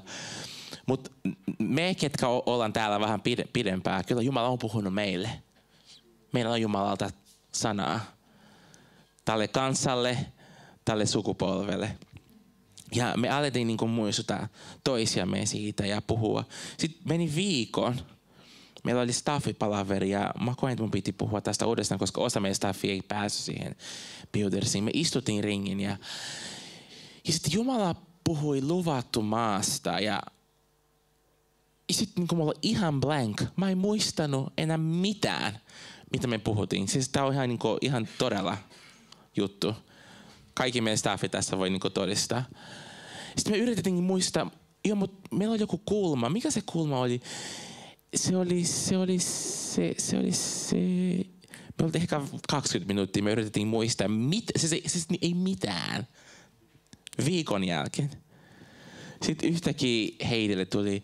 [0.93, 1.11] mutta
[1.59, 3.21] me, ketkä ollaan täällä vähän
[3.53, 5.31] pidempää, kyllä Jumala on puhunut meille.
[6.33, 7.11] Meillä on Jumalalta
[7.53, 8.01] sanaa
[9.25, 10.19] tälle kansalle,
[10.85, 11.97] tälle sukupolvelle.
[12.95, 14.49] Ja me alettiin niin muistuttaa
[14.85, 16.45] toisiamme siitä ja puhua.
[16.79, 18.01] Sitten meni viikon.
[18.85, 22.55] Meillä oli staffipalaveri ja mä koen, että mun piti puhua tästä uudestaan, koska osa meidän
[22.55, 23.77] staffi ei päässyt siihen
[24.33, 24.85] buildersiin.
[24.85, 25.97] Me istuttiin ringin ja,
[27.27, 30.23] ja sitten Jumala puhui luvattu maasta ja
[31.93, 33.43] ja sitten niin mulla ihan blank.
[33.57, 35.59] Mä en muistanut enää mitään,
[36.13, 36.89] mitä me puhuttiin.
[36.89, 38.57] Siis tää on ihan, niin kuin, ihan todella
[39.37, 39.75] juttu.
[40.55, 42.45] Kaikki meidän staffi tässä voi niin kuin, todistaa.
[43.37, 44.51] Sitten me yritettiin muistaa,
[44.85, 46.29] joo, mutta meillä oli joku kulma.
[46.29, 47.21] Mikä se kulma oli?
[48.17, 50.77] Se oli se, oli se, se, oli se
[51.79, 56.07] me oltiin ehkä 20 minuuttia, me yritettiin muistaa, mit, siis, siis ei mitään.
[57.25, 58.11] Viikon jälkeen.
[59.23, 61.03] Sitten yhtäkkiä Heidille tuli,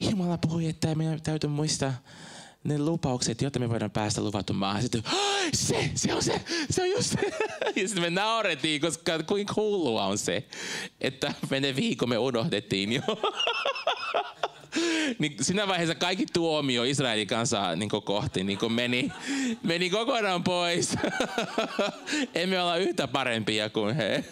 [0.00, 1.94] Jumala puhui, että meidän täytyy muistaa
[2.64, 4.82] ne lupaukset, jotta me voidaan päästä luvattu maahan.
[4.82, 5.02] Sitten,
[5.54, 6.40] se, se on se,
[6.70, 7.18] se on just se.
[7.76, 10.48] Ja sitten me naurettiin, koska kuinka hullua on se,
[11.00, 13.02] että menen viikon me unohdettiin jo.
[15.18, 19.12] niin siinä vaiheessa kaikki tuomio Israelin kanssa niin kohti niin meni,
[19.62, 20.96] meni kokonaan pois.
[22.34, 24.24] Emme olla yhtä parempia kuin he.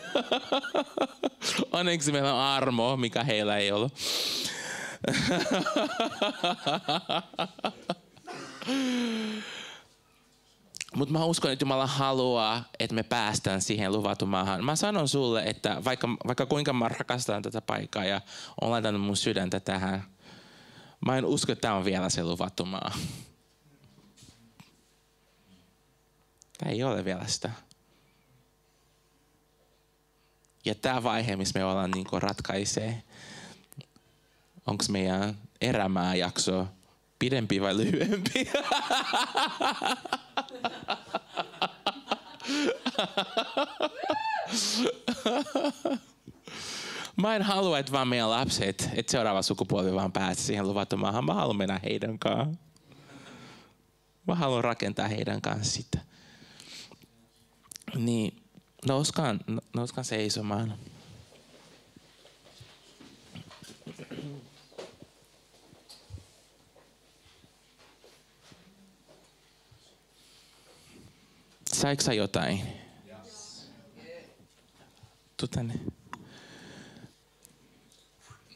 [1.73, 3.93] Onneksi meillä on armo, mikä heillä ei ollut.
[10.97, 14.65] Mutta mä uskon, että Jumala haluaa, että me päästään siihen luvatun maahan.
[14.65, 18.21] Mä sanon sulle, että vaikka, vaikka kuinka mä rakastan tätä paikkaa ja
[18.61, 20.05] olen laittanut mun sydäntä tähän,
[21.07, 22.93] mä en usko, että tämä on vielä se luvattu maa.
[26.59, 27.51] Tämä ei ole vielä sitä.
[30.65, 33.03] Ja tämä vaihe, missä me ollaan niin ratkaisee,
[34.67, 36.67] onko meidän erämää jakso
[37.19, 38.51] pidempi vai lyhyempi?
[47.17, 51.25] Mä en halua, että vaan meidän lapset, että seuraava sukupolvi vaan pääsee siihen luvattomaahan.
[51.25, 52.59] Mä haluan mennä heidän kanssaan.
[54.27, 55.99] Mä haluan rakentaa heidän kanssa sitä.
[57.97, 58.43] Niin,
[58.87, 59.41] nouskaan,
[59.75, 60.75] nouskaan seisomaan.
[71.73, 72.63] Saiko sä jotain?
[75.37, 75.75] Tuu tänne.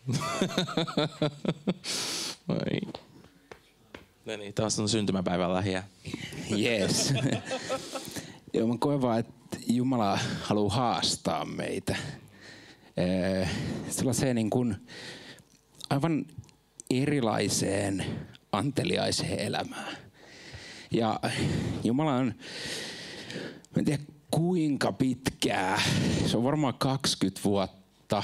[4.26, 5.84] No niin, taas on syntymäpäivän lähiä.
[6.58, 7.14] Yes.
[8.54, 11.96] Joo, mä koen vaan, että Jumala haluaa haastaa meitä.
[13.90, 14.76] Sellaiseen niin kuin
[15.90, 16.24] aivan
[16.90, 18.04] erilaiseen
[18.52, 19.96] anteliaiseen elämään.
[20.90, 21.20] Ja
[21.84, 22.34] Jumala on
[23.76, 25.82] Mä en tiedä kuinka pitkää.
[26.26, 28.22] Se on varmaan 20 vuotta.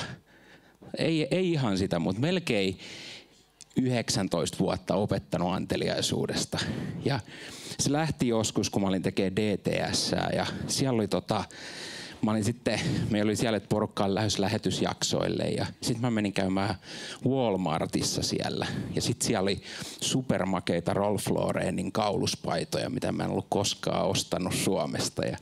[0.99, 2.78] Ei, ei ihan sitä, mutta melkein
[3.76, 6.59] 19 vuotta opettanut anteliaisuudesta.
[7.05, 7.20] Ja
[7.78, 11.45] se lähti joskus, kun mä olin tekemään DTS ja siellä oli tota,
[12.22, 12.80] mä olin sitten,
[13.11, 16.74] me oli siellä, että porukka lähes lähetysjaksoille ja sitten mä menin käymään
[17.26, 18.66] Walmartissa siellä.
[18.95, 19.62] Ja sitten siellä oli
[20.01, 25.24] supermakeita Rolf Lorenin kauluspaitoja, mitä mä en ollut koskaan ostanut Suomesta.
[25.24, 25.36] Ja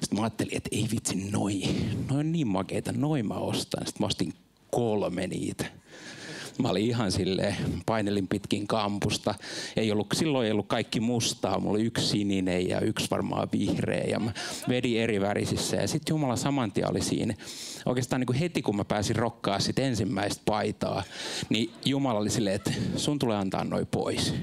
[0.00, 1.62] sitten mä ajattelin, että ei vitsi, noi,
[2.10, 3.86] noi on niin makeita, noin mä ostan.
[3.86, 4.34] Sitten mä ostin
[4.74, 5.66] kolme niitä.
[6.58, 7.56] Mä olin ihan sille
[7.86, 9.34] painelin pitkin kampusta.
[9.76, 11.60] Ei ollut, silloin ei ollut kaikki mustaa.
[11.60, 14.04] Mulla oli yksi sininen ja yksi varmaan vihreä.
[14.04, 14.32] Ja mä
[14.68, 15.76] vedin eri värisissä.
[15.76, 17.34] Ja sitten Jumala samantia oli siinä.
[17.86, 21.02] Oikeastaan niin kuin heti kun mä pääsin rokkaa sit ensimmäistä paitaa,
[21.48, 24.34] niin Jumala oli silleen, että sun tulee antaa noin pois.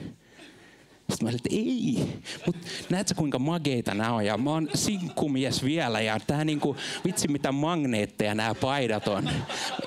[1.12, 4.70] Sitten mä olin, että ei, mutta näet sä kuinka mageita nämä on ja mä oon
[4.74, 9.30] sinkkumies vielä ja tää niinku, vitsi mitä magneetteja nämä paidat on.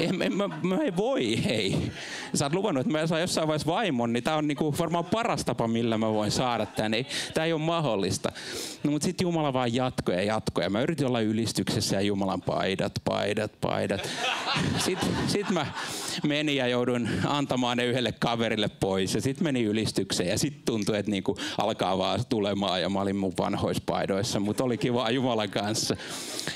[0.01, 1.93] En, en, mä, mä ei voi, hei.
[2.35, 5.45] Sä oot luvannut, että mä saan jossain vaiheessa vaimon, niin tää on niinku varmaan paras
[5.45, 6.95] tapa, millä mä voin saada tän.
[6.95, 8.33] Ei, tää ei ole mahdollista.
[8.85, 12.43] No mutta sitten Jumala vaan jatkoi ja jatkoi ja mä yritin olla ylistyksessä ja Jumalan
[12.43, 14.09] paidat, paidat, paidat.
[14.79, 15.66] Sitten sit mä
[16.22, 20.99] menin ja joudun antamaan ne yhdelle kaverille pois ja sitten meni ylistykseen ja sitten tuntui,
[20.99, 25.97] että niinku alkaa vaan tulemaan ja mä olin mun vanhoispaidoissa, mutta oli kiva Jumalan kanssa.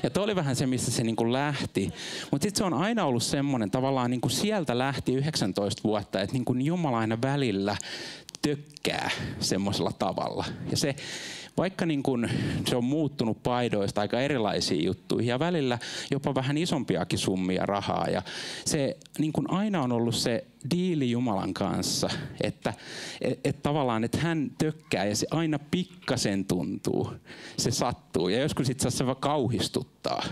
[0.03, 1.93] Ja toi oli vähän se, missä se niinku lähti.
[2.31, 6.55] Mutta sitten se on aina ollut semmoinen, tavallaan niinku sieltä lähti 19 vuotta, että niinku
[6.55, 7.77] Jumala aina välillä
[8.43, 10.45] tökkää semmoisella tavalla.
[10.71, 10.97] Ja se,
[11.59, 12.29] vaikka niin kun
[12.67, 15.79] se on muuttunut paidoista aika erilaisiin juttuihin ja välillä
[16.11, 18.07] jopa vähän isompiakin summia rahaa.
[18.07, 18.23] Ja
[18.65, 22.75] se niin kun aina on ollut se diili Jumalan kanssa, että
[23.21, 27.13] et, et tavallaan, että hän tökkää ja se aina pikkasen tuntuu.
[27.57, 30.23] Se sattuu ja joskus itse asiassa kauhistuttaa.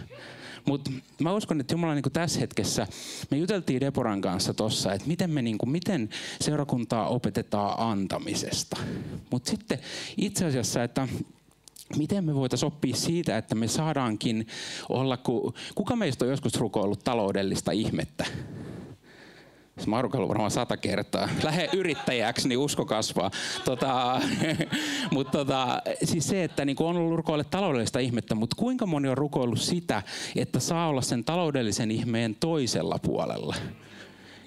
[0.66, 0.90] Mutta
[1.22, 2.86] mä uskon, että Jumala niin tässä hetkessä,
[3.30, 6.08] me juteltiin Deporan kanssa tuossa, että miten, me, niin kuin, miten
[6.40, 8.76] seurakuntaa opetetaan antamisesta.
[9.30, 9.78] Mutta sitten
[10.16, 11.08] itse asiassa, että
[11.96, 14.46] miten me voitaisiin oppia siitä, että me saadaankin
[14.88, 18.26] olla, kun, kuka meistä on joskus rukoillut taloudellista ihmettä?
[19.76, 21.28] Siis mä oon varmaan sata kertaa.
[21.42, 23.30] Lähde yrittäjäksi, niin usko kasvaa.
[23.64, 24.20] Tota,
[25.14, 29.18] mutta tota, siis se, että niin on ollut rukoille taloudellista ihmettä, mutta kuinka moni on
[29.18, 30.02] rukoillut sitä,
[30.36, 33.56] että saa olla sen taloudellisen ihmeen toisella puolella?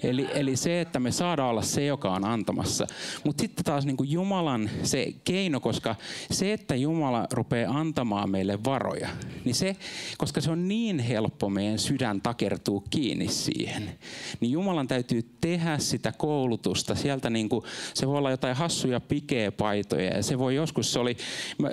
[0.02, 2.86] Eli, eli se, että me saadaan olla se, joka on antamassa.
[3.24, 5.96] Mutta sitten taas niin Jumalan se keino, koska
[6.30, 9.08] se, että Jumala rupeaa antamaan meille varoja,
[9.44, 9.76] niin se,
[10.18, 13.98] koska se on niin helppo meidän sydän takertuu kiinni siihen,
[14.40, 16.94] niin Jumalan täytyy tehdä sitä koulutusta.
[16.94, 21.16] Sieltä niin kuin, se voi olla jotain hassuja pikeepaitoja ja se voi joskus, se oli,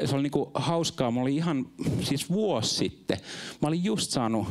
[0.05, 1.65] se oli niin kuin hauskaa, mä olin ihan
[2.01, 3.17] siis vuosi sitten,
[3.61, 4.47] mä olin just saanut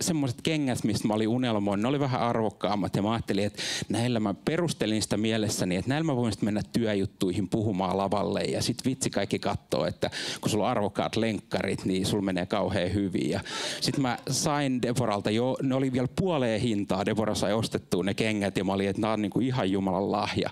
[0.00, 4.20] semmoiset kengät, mistä mä olin unelmoinut, ne oli vähän arvokkaammat ja mä ajattelin, että näillä
[4.20, 9.10] mä perustelin sitä mielessäni, että näillä mä voin mennä työjuttuihin puhumaan lavalle ja sitten vitsi
[9.10, 13.30] kaikki katsoo, että kun sulla on arvokkaat lenkkarit, niin sulla menee kauhean hyvin.
[13.30, 13.40] Ja
[13.80, 18.56] sitten mä sain Deboralta jo, ne oli vielä puoleen hintaa, Deborah sai ostettua ne kengät
[18.56, 20.50] ja mä olin, että nämä on niinku ihan Jumalan lahja.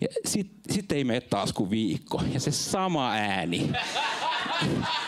[0.00, 3.70] Ja sitten sit ei mene taas kuin viikko ja se sama ääni.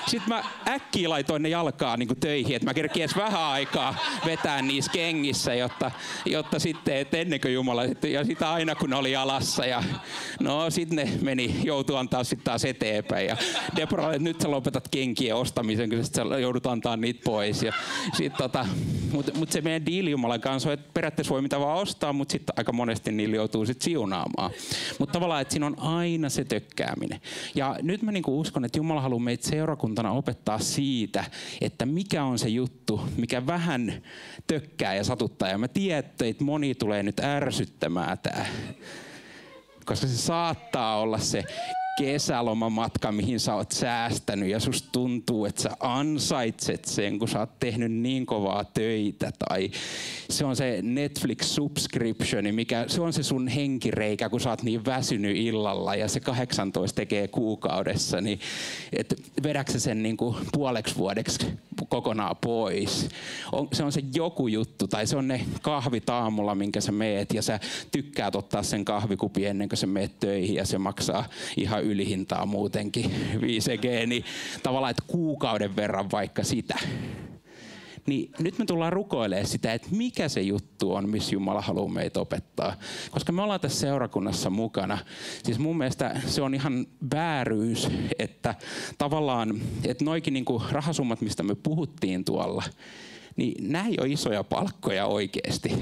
[0.06, 3.94] Sitten mä äkkiä laitoin ne jalkaa niin kuin töihin, että mä kerkin edes vähän aikaa
[4.26, 5.90] vetää niissä kengissä, jotta,
[6.26, 9.82] jotta sitten, että ennen Jumala, ja sitä aina kun oli alassa, ja
[10.40, 13.36] no sitten ne meni, joutu antaa sitten taas eteenpäin, ja
[13.76, 17.72] Deborah, että nyt sä lopetat kenkien ostamisen, kun sä joudut antaa niitä pois, ja
[18.12, 18.66] sit tota,
[19.12, 22.32] mutta mut se meidän diili Jumalan kanssa on, että periaatteessa voi mitä vaan ostaa, mutta
[22.32, 24.50] sitten aika monesti niillä joutuu sitten siunaamaan.
[24.98, 27.20] Mutta tavallaan, että siinä on aina se tökkääminen.
[27.54, 31.24] Ja nyt mä niinku uskon, että Jumala haluaa meitä seurakuntana opettaa siitä,
[31.60, 34.02] että mikä on se juttu, mikä vähän
[34.46, 35.48] tökkää ja satuttaa.
[35.48, 36.44] Ja mä tiedän, että
[36.78, 38.46] tulee nyt ärsyttämään tämä
[39.84, 41.44] koska se saattaa olla se
[41.98, 47.58] kesälomamatka, mihin sä oot säästänyt ja susta tuntuu, että sä ansaitset sen, kun sä oot
[47.60, 49.30] tehnyt niin kovaa töitä.
[49.38, 49.70] Tai
[50.30, 54.84] se on se Netflix subscription, mikä se on se sun henkireikä, kun sä oot niin
[54.84, 58.40] väsynyt illalla ja se 18 tekee kuukaudessa, niin
[58.92, 61.46] et vedäksä sen niin kuin puoleksi vuodeksi
[61.88, 63.08] kokonaan pois.
[63.52, 67.34] On, se on se joku juttu, tai se on ne kahvit aamulla, minkä sä meet,
[67.34, 71.24] ja sä tykkäät ottaa sen kahvikupi ennen kuin sä meet töihin, ja se maksaa
[71.56, 73.04] ihan ylihintaa muutenkin
[73.42, 74.24] 5G, niin
[74.62, 76.78] tavallaan, että kuukauden verran vaikka sitä.
[78.06, 82.20] Niin nyt me tullaan rukoilemaan sitä, että mikä se juttu on, missä Jumala haluaa meitä
[82.20, 82.74] opettaa.
[83.10, 84.98] Koska me ollaan tässä seurakunnassa mukana.
[85.42, 88.54] Siis mun mielestä se on ihan vääryys, että
[88.98, 92.62] tavallaan, että noikin niinku rahasummat, mistä me puhuttiin tuolla,
[93.36, 95.72] niin nämä ei ole isoja palkkoja oikeasti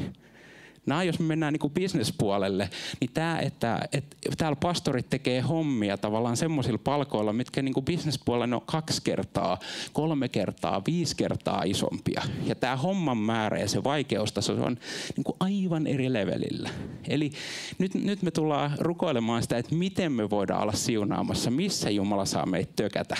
[0.86, 2.70] Nämä, jos me mennään niin bisnespuolelle,
[3.00, 8.62] niin tämä, että, että täällä pastorit tekee hommia tavallaan semmoisilla palkoilla, mitkä niin bisnespuolella on
[8.66, 9.58] kaksi kertaa,
[9.92, 12.22] kolme kertaa, viisi kertaa isompia.
[12.44, 14.76] Ja tämä homman määrä ja se vaikeustaso se on
[15.16, 16.70] niin aivan eri levelillä.
[17.08, 17.30] Eli
[17.78, 22.46] nyt, nyt me tullaan rukoilemaan sitä, että miten me voidaan olla siunaamassa, missä Jumala saa
[22.46, 23.16] meitä tökätä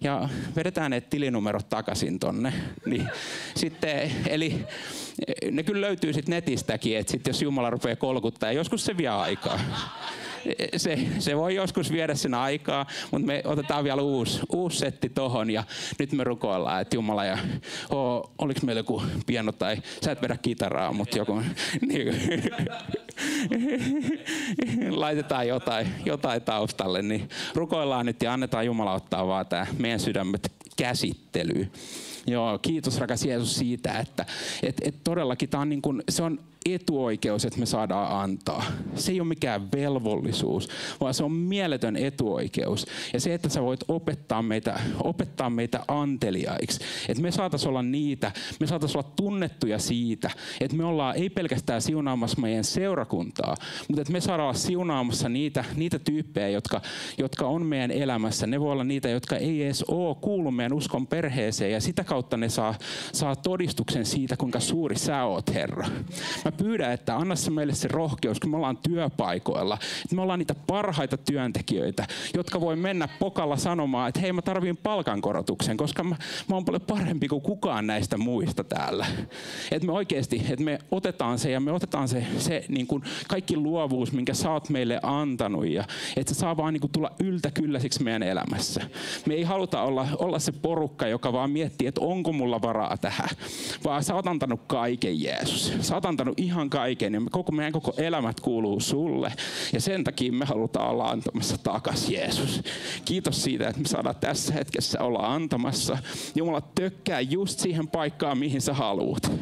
[0.00, 2.52] ja vedetään ne tilinumerot takaisin tonne.
[2.86, 3.08] Niin
[3.56, 4.66] sitten, eli
[5.50, 9.60] ne kyllä löytyy sitten netistäkin, että sit jos Jumala rupeaa kolkuttaa, joskus se vie aikaa.
[10.76, 15.50] Se, se voi joskus viedä sen aikaa, mutta me otetaan vielä uusi, uusi setti tohon
[15.50, 15.64] ja
[15.98, 17.38] nyt me rukoillaan, että Jumala ja
[17.90, 21.42] oh, oliko meillä joku piano tai sä et vedä kitaraa, mutta joku
[21.88, 22.14] niin,
[24.90, 30.52] laitetaan jotain, jotain taustalle, niin rukoillaan nyt ja annetaan Jumala ottaa vaan tämä meidän sydämet
[30.76, 31.70] käsittelyyn.
[32.26, 34.26] Joo, kiitos rakas Jeesus siitä, että
[34.62, 38.64] et, et todellakin tämä on, niin kuin, se on etuoikeus, että me saadaan antaa.
[38.94, 40.68] Se ei ole mikään velvollisuus,
[41.00, 42.86] vaan se on mieletön etuoikeus.
[43.12, 46.80] Ja se, että sä voit opettaa meitä, opettaa meitä anteliaiksi.
[47.08, 51.82] Että me saataisiin olla niitä, me saataisiin olla tunnettuja siitä, että me ollaan ei pelkästään
[51.82, 53.54] siunaamassa meidän seurakuntaa,
[53.88, 56.80] mutta että me saadaan olla siunaamassa niitä, niitä tyyppejä, jotka,
[57.18, 58.46] jotka on meidän elämässä.
[58.46, 62.36] Ne voi olla niitä, jotka ei edes ole kuulu meidän uskon perheeseen ja sitä kautta
[62.36, 62.74] ne saa,
[63.12, 65.86] saa todistuksen siitä, kuinka suuri sä oot, Herra.
[66.44, 69.78] Mä pyydän, että anna se meille se rohkeus, kun me ollaan työpaikoilla.
[70.04, 74.76] Että me ollaan niitä parhaita työntekijöitä, jotka voi mennä pokalla sanomaan, että hei mä tarviin
[74.76, 76.16] palkankorotuksen, koska mä,
[76.48, 79.06] mä oon paljon parempi kuin kukaan näistä muista täällä.
[79.70, 83.56] Että me oikeasti, että me otetaan se ja me otetaan se, se niin kuin kaikki
[83.56, 85.84] luovuus, minkä sä oot meille antanut ja
[86.16, 88.80] että se saa vaan niin kuin tulla yltäkylläisiksi meidän elämässä.
[89.26, 93.28] Me ei haluta olla, olla se porukka, joka vaan miettii, että onko mulla varaa tähän,
[93.84, 95.72] vaan sä oot antanut kaiken Jeesus.
[95.80, 99.32] Sä oot antanut ihan kaiken ja koko meidän koko elämät kuuluu sulle.
[99.72, 102.62] Ja sen takia me halutaan olla antamassa takas Jeesus.
[103.04, 105.98] Kiitos siitä, että me saadaan tässä hetkessä olla antamassa.
[106.34, 109.32] Jumala tökkää just siihen paikkaan, mihin sä haluat.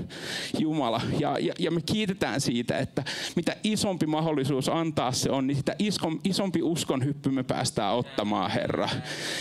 [0.59, 1.01] Jumala.
[1.19, 3.05] Ja, ja, ja me kiitetään siitä, että
[3.37, 5.77] mitä isompi mahdollisuus antaa se on, niin sitä
[6.25, 8.89] isompi uskon hyppy me päästään ottamaan, Herra.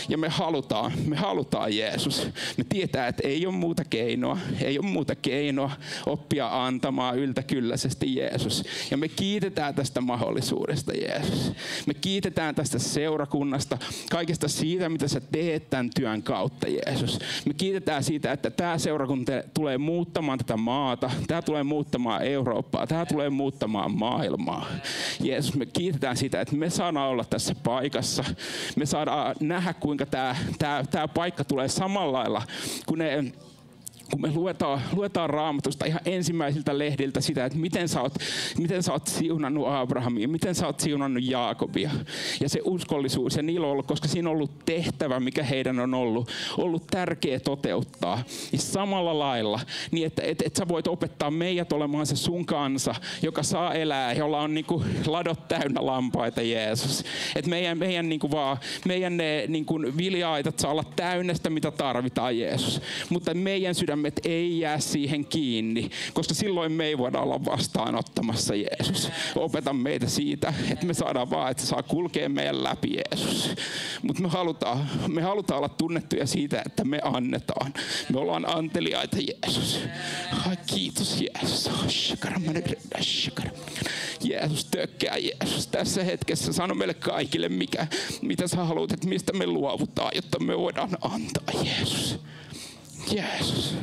[0.08, 2.28] Ja me halutaan, me halutaan Jeesus.
[2.56, 5.70] Me tietää, että ei ole muuta keinoa, ei ole muuta keinoa
[6.06, 8.64] oppia antamaan yltäkylläisesti Jeesus.
[8.90, 11.52] Ja me kiitetään tästä mahdollisuudesta Jeesus.
[11.86, 13.78] Me kiitetään tästä seurakunnasta,
[14.10, 17.18] kaikesta siitä, mitä sä teet tämän työn kautta Jeesus.
[17.46, 23.06] Me kiitetään siitä, että tämä seurakunta tulee muuttamaan tätä maata, tämä tulee muuttamaan Eurooppaa, tämä
[23.06, 24.66] tulee muuttamaan maailmaa.
[25.20, 28.24] Jeesus, me kiitetään siitä, että me saadaan olla tässä paikassa.
[28.76, 32.42] Me saadaan nähdä, kuinka tämä, tämä, tämä paikka tulee samalla lailla,
[32.86, 33.32] kun ne
[34.10, 38.14] kun me luetaan, luetaan raamatusta ihan ensimmäisiltä lehdiltä sitä, että miten sä oot,
[38.58, 41.90] miten sä oot siunannut Abrahamia, miten sä oot siunannut Jaakobia.
[42.40, 45.94] Ja se uskollisuus ja niillä on ollut, koska siinä on ollut tehtävä, mikä heidän on
[45.94, 48.22] ollut, ollut tärkeä toteuttaa.
[48.52, 52.94] Ja samalla lailla, niin että et, et sä voit opettaa meidät olemaan se sun kansa,
[53.22, 57.04] joka saa elää, jolla on niinku ladot täynnä lampaita, Jeesus.
[57.36, 58.56] Että meidän, meidän, niinku vaan,
[58.86, 62.80] meidän ne niinku vilja-aitat saa olla täynnä sitä, mitä tarvitaan, Jeesus.
[63.10, 68.54] Mutta meidän sydäm sydämet ei jää siihen kiinni, koska silloin me ei voida olla vastaanottamassa
[68.54, 69.10] Jeesus.
[69.36, 73.50] Opeta meitä siitä, että me saadaan vaan, että saa kulkea meidän läpi Jeesus.
[74.02, 77.74] Mutta me halutaan, me halutaan olla tunnettuja siitä, että me annetaan.
[78.12, 79.80] Me ollaan anteliaita Jeesus.
[80.46, 81.70] Ai, kiitos Jeesus.
[84.24, 85.66] Jeesus, tökkää Jeesus.
[85.66, 87.86] Tässä hetkessä sano meille kaikille, mikä,
[88.22, 92.18] mitä sä haluat, että mistä me luovutaan, jotta me voidaan antaa Jeesus.
[93.12, 93.74] Jeesus.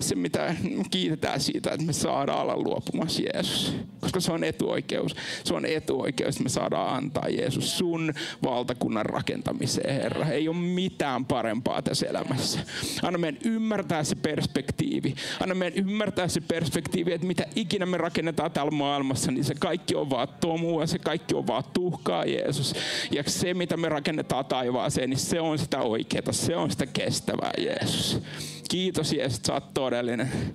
[0.00, 0.54] Se, mitä
[0.90, 3.72] kiitetään siitä, että me saadaan olla luopumassa Jeesus.
[4.00, 5.16] Koska se on etuoikeus.
[5.44, 10.28] Se on etuoikeus, että me saadaan antaa Jeesus sun valtakunnan rakentamiseen, Herra.
[10.28, 12.60] Ei ole mitään parempaa tässä elämässä.
[13.02, 15.14] Anna meidän ymmärtää se perspektiivi.
[15.42, 19.94] Anna meidän ymmärtää se perspektiivi, että mitä ikinä me rakennetaan täällä maailmassa, niin se kaikki
[19.94, 22.74] on vaan tomua, se kaikki on vaan tuhkaa, Jeesus.
[23.10, 27.52] Ja se, mitä me rakennetaan taivaaseen, niin se on sitä oikeaa, se on sitä kestävää,
[27.58, 28.20] Jeesus.
[28.68, 30.54] Kiitos Jeesus, sä oot todellinen.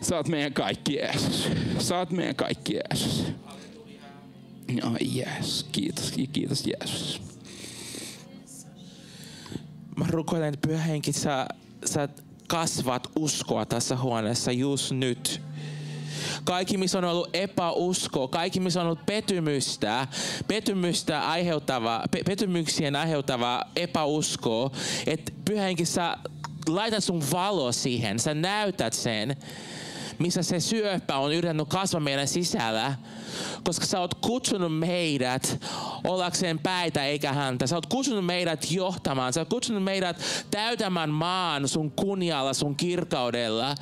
[0.00, 1.48] Sä oot meidän kaikki Jeesus.
[1.78, 3.24] Sä oot meidän kaikki Jeesus.
[4.82, 7.22] Ai Jeesus, kiitos, kiitos Jeesus.
[9.96, 11.46] Mä rukoilen, että pyhä henki, sä,
[11.84, 12.08] sä
[12.48, 15.42] kasvat uskoa tässä huoneessa just nyt.
[16.44, 20.06] Kaikki, missä on ollut epäusko, kaikki, missä on ollut petymystä,
[20.48, 24.72] petymystä aiheuttava, pe, petymyksien aiheuttava epäusko,
[25.06, 26.16] että pyhänkin sä
[26.74, 29.36] laitat sun valo siihen, sä näytät sen,
[30.18, 32.94] missä se syöpä on yrittänyt kasvaa meidän sisällä.
[33.64, 35.62] Koska sä oot kutsunut meidät
[36.04, 37.66] ollakseen päitä eikä häntä.
[37.66, 39.32] Sä oot kutsunut meidät johtamaan.
[39.32, 40.16] Sä oot kutsunut meidät
[40.50, 43.74] täytämään maan sun kunnialla, sun kirkaudella.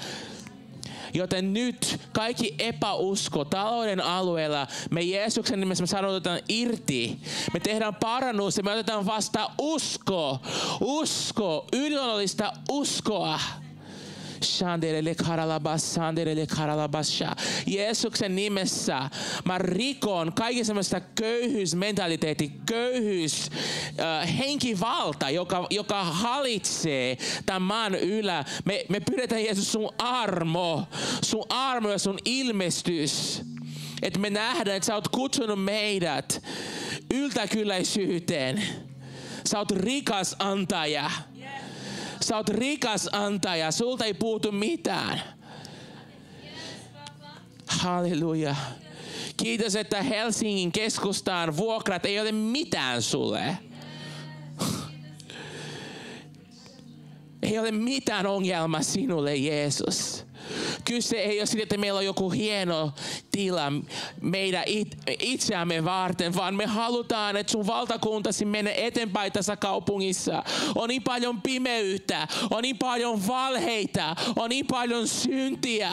[1.14, 7.18] Joten nyt kaikki epäusko talouden alueella, me Jeesuksen nimessä me sanotaan irti.
[7.52, 10.38] Me tehdään parannus ja me otetaan vasta usko.
[10.80, 13.40] Usko, yliluonnollista uskoa.
[14.44, 17.36] Shanderele karalabas, sanderele karalabasha.
[17.66, 19.10] Jeesuksen nimessä
[19.44, 23.50] mä rikon kaiken semmoista köyhyysmentaliteetti, köyhyys,
[24.00, 28.44] äh, henkivalta, joka, joka hallitsee tämän maan ylä.
[28.64, 30.84] Me, me pyydetään Jeesus sun armo,
[31.24, 33.42] sun armo ja sun ilmestys.
[34.02, 36.42] Että me nähdään, että sä oot kutsunut meidät
[37.14, 38.62] yltäkylläisyyteen.
[39.46, 41.10] Sä oot rikas antaja.
[42.28, 45.22] Sä oot rikas antaja, sulta ei puutu mitään.
[47.66, 48.56] Halleluja.
[49.36, 53.58] Kiitos, että Helsingin keskustaan vuokrat ei ole mitään sulle.
[57.42, 60.24] Ei ole mitään ongelmaa sinulle, Jeesus.
[60.84, 62.92] Kyse ei ole siitä, että meillä on joku hieno
[63.38, 63.72] tila
[64.20, 70.42] meidän it, itseämme varten, vaan me halutaan, että sun valtakuntasi menee eteenpäin tässä kaupungissa.
[70.74, 75.90] On niin paljon pimeyttä, on niin paljon valheita, on niin paljon syntiä.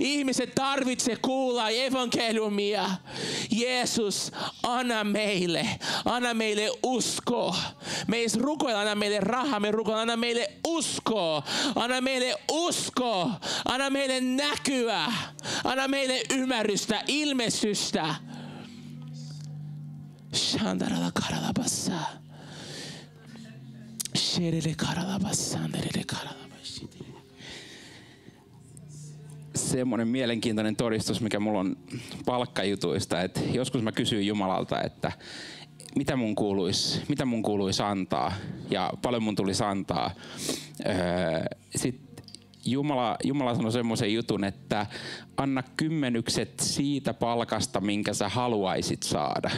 [0.00, 2.90] Ihmiset tarvitse kuulla evankeliumia.
[3.50, 4.32] Jeesus,
[4.62, 5.66] anna meille,
[6.04, 7.54] anna meille usko.
[8.06, 11.42] Me ei rukoilla, anna meille rahaa, me rukoilla, anna meille usko.
[11.74, 13.30] Anna meille usko,
[13.64, 15.04] anna meille näkyä,
[15.64, 18.14] anna meille ymmärrystä, ilmestystä.
[20.34, 21.92] Shandarala karalabassa.
[24.16, 26.38] Sherele karalabassa, anderele karalabassa.
[29.54, 31.76] semmoinen mielenkiintoinen todistus, mikä mulla on
[32.26, 35.12] palkkajutuista, että joskus mä kysyin Jumalalta, että
[35.96, 38.32] mitä mun kuuluisi, mitä mun kuuluisi antaa
[38.70, 40.10] ja paljon mun tulisi antaa.
[40.86, 40.94] Öö,
[41.76, 42.07] Sitten
[42.64, 44.86] Jumala, Jumala sanoi semmoisen jutun, että
[45.36, 49.50] anna kymmenykset siitä palkasta, minkä sä haluaisit saada.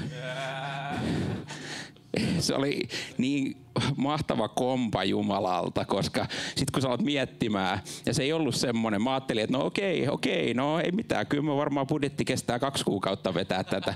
[2.39, 2.89] Se oli
[3.19, 3.57] niin
[3.97, 9.11] mahtava kompa Jumalalta, koska sitten kun sä alat miettimään, ja se ei ollut semmoinen, mä
[9.11, 13.35] ajattelin, että no okei, okei, no ei mitään, kyllä mä varmaan budjetti kestää kaksi kuukautta
[13.35, 13.95] vetää tätä.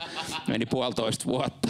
[0.48, 1.68] Meni puolitoista vuotta.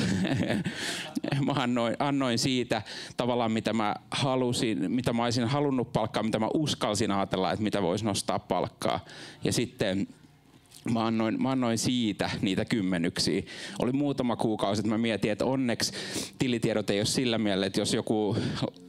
[1.47, 2.83] mä annoin, annoin siitä
[3.17, 7.83] tavallaan, mitä mä halusin, mitä mä olisin halunnut palkkaa, mitä mä uskalsin ajatella, että mitä
[7.83, 9.01] voisi nostaa palkkaa.
[9.45, 10.07] Ja sitten
[10.93, 13.43] mä annoin, mä annoin siitä niitä kymmenyksiä.
[13.79, 15.93] Oli muutama kuukausi, että mä mietin, että onneksi
[16.39, 18.37] tilitiedot ei ole sillä mielellä, että jos joku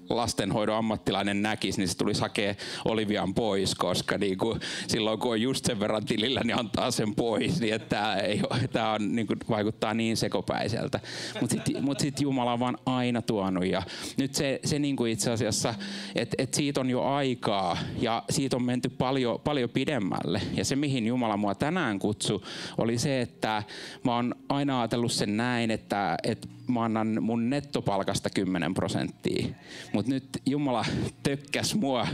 [0.10, 2.56] lastenhoidon ammattilainen näkisi, niin se tulisi hakea
[2.86, 7.16] Olivian pois, koska niin kuin, silloin kun on just sen verran tilillä, niin antaa sen
[7.16, 7.60] pois.
[7.60, 8.42] Niin että tämä, ei,
[8.72, 11.00] tämä on, niin kuin, vaikuttaa niin sekopäiseltä.
[11.42, 13.66] Mutta sitten mut sit Jumala on vaan aina tuonut.
[13.66, 13.84] Ja
[14.18, 15.76] nyt se, se niin kuin itse asiassa,
[16.16, 20.42] että et siitä on jo aikaa ja siitä on menty paljon, paljon pidemmälle.
[20.58, 22.44] Ja se, mihin Jumala mua tänään kutsu,
[22.78, 23.64] oli se, että
[24.04, 29.48] mä oon aina ajatellut sen näin, että, että mä annan mun nettopalkasta 10 prosenttia.
[29.94, 30.86] Mutta nyt Jumala
[31.24, 32.08] tökkäs mua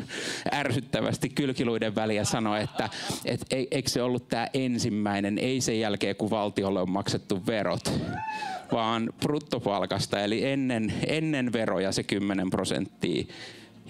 [0.54, 2.90] ärsyttävästi kylkiluiden väliä ja sanoi, että
[3.26, 7.92] et, eikö se ollut tämä ensimmäinen, ei sen jälkeen kun valtiolle on maksettu verot,
[8.72, 13.26] vaan bruttopalkasta, eli ennen, ennen veroja se 10 prosenttia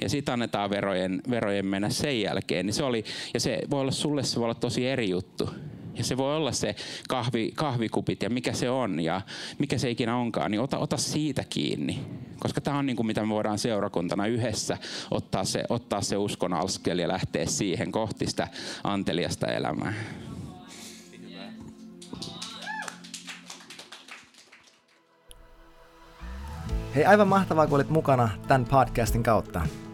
[0.01, 2.65] ja sitten annetaan verojen, verojen mennä sen jälkeen.
[2.65, 3.03] Niin se oli,
[3.33, 5.49] ja se voi olla sulle se voi olla tosi eri juttu.
[5.95, 6.75] Ja se voi olla se
[7.09, 9.21] kahvi, kahvikupit ja mikä se on ja
[9.59, 11.99] mikä se ikinä onkaan, niin ota, ota siitä kiinni.
[12.39, 14.77] Koska tämä on niin kuin mitä me voidaan seurakuntana yhdessä
[15.11, 18.47] ottaa se, ottaa se uskon askel ja lähteä siihen kohti sitä
[18.83, 19.93] anteliasta elämää.
[26.95, 29.61] Hei, aivan mahtavaa, kun olit mukana tämän podcastin kautta.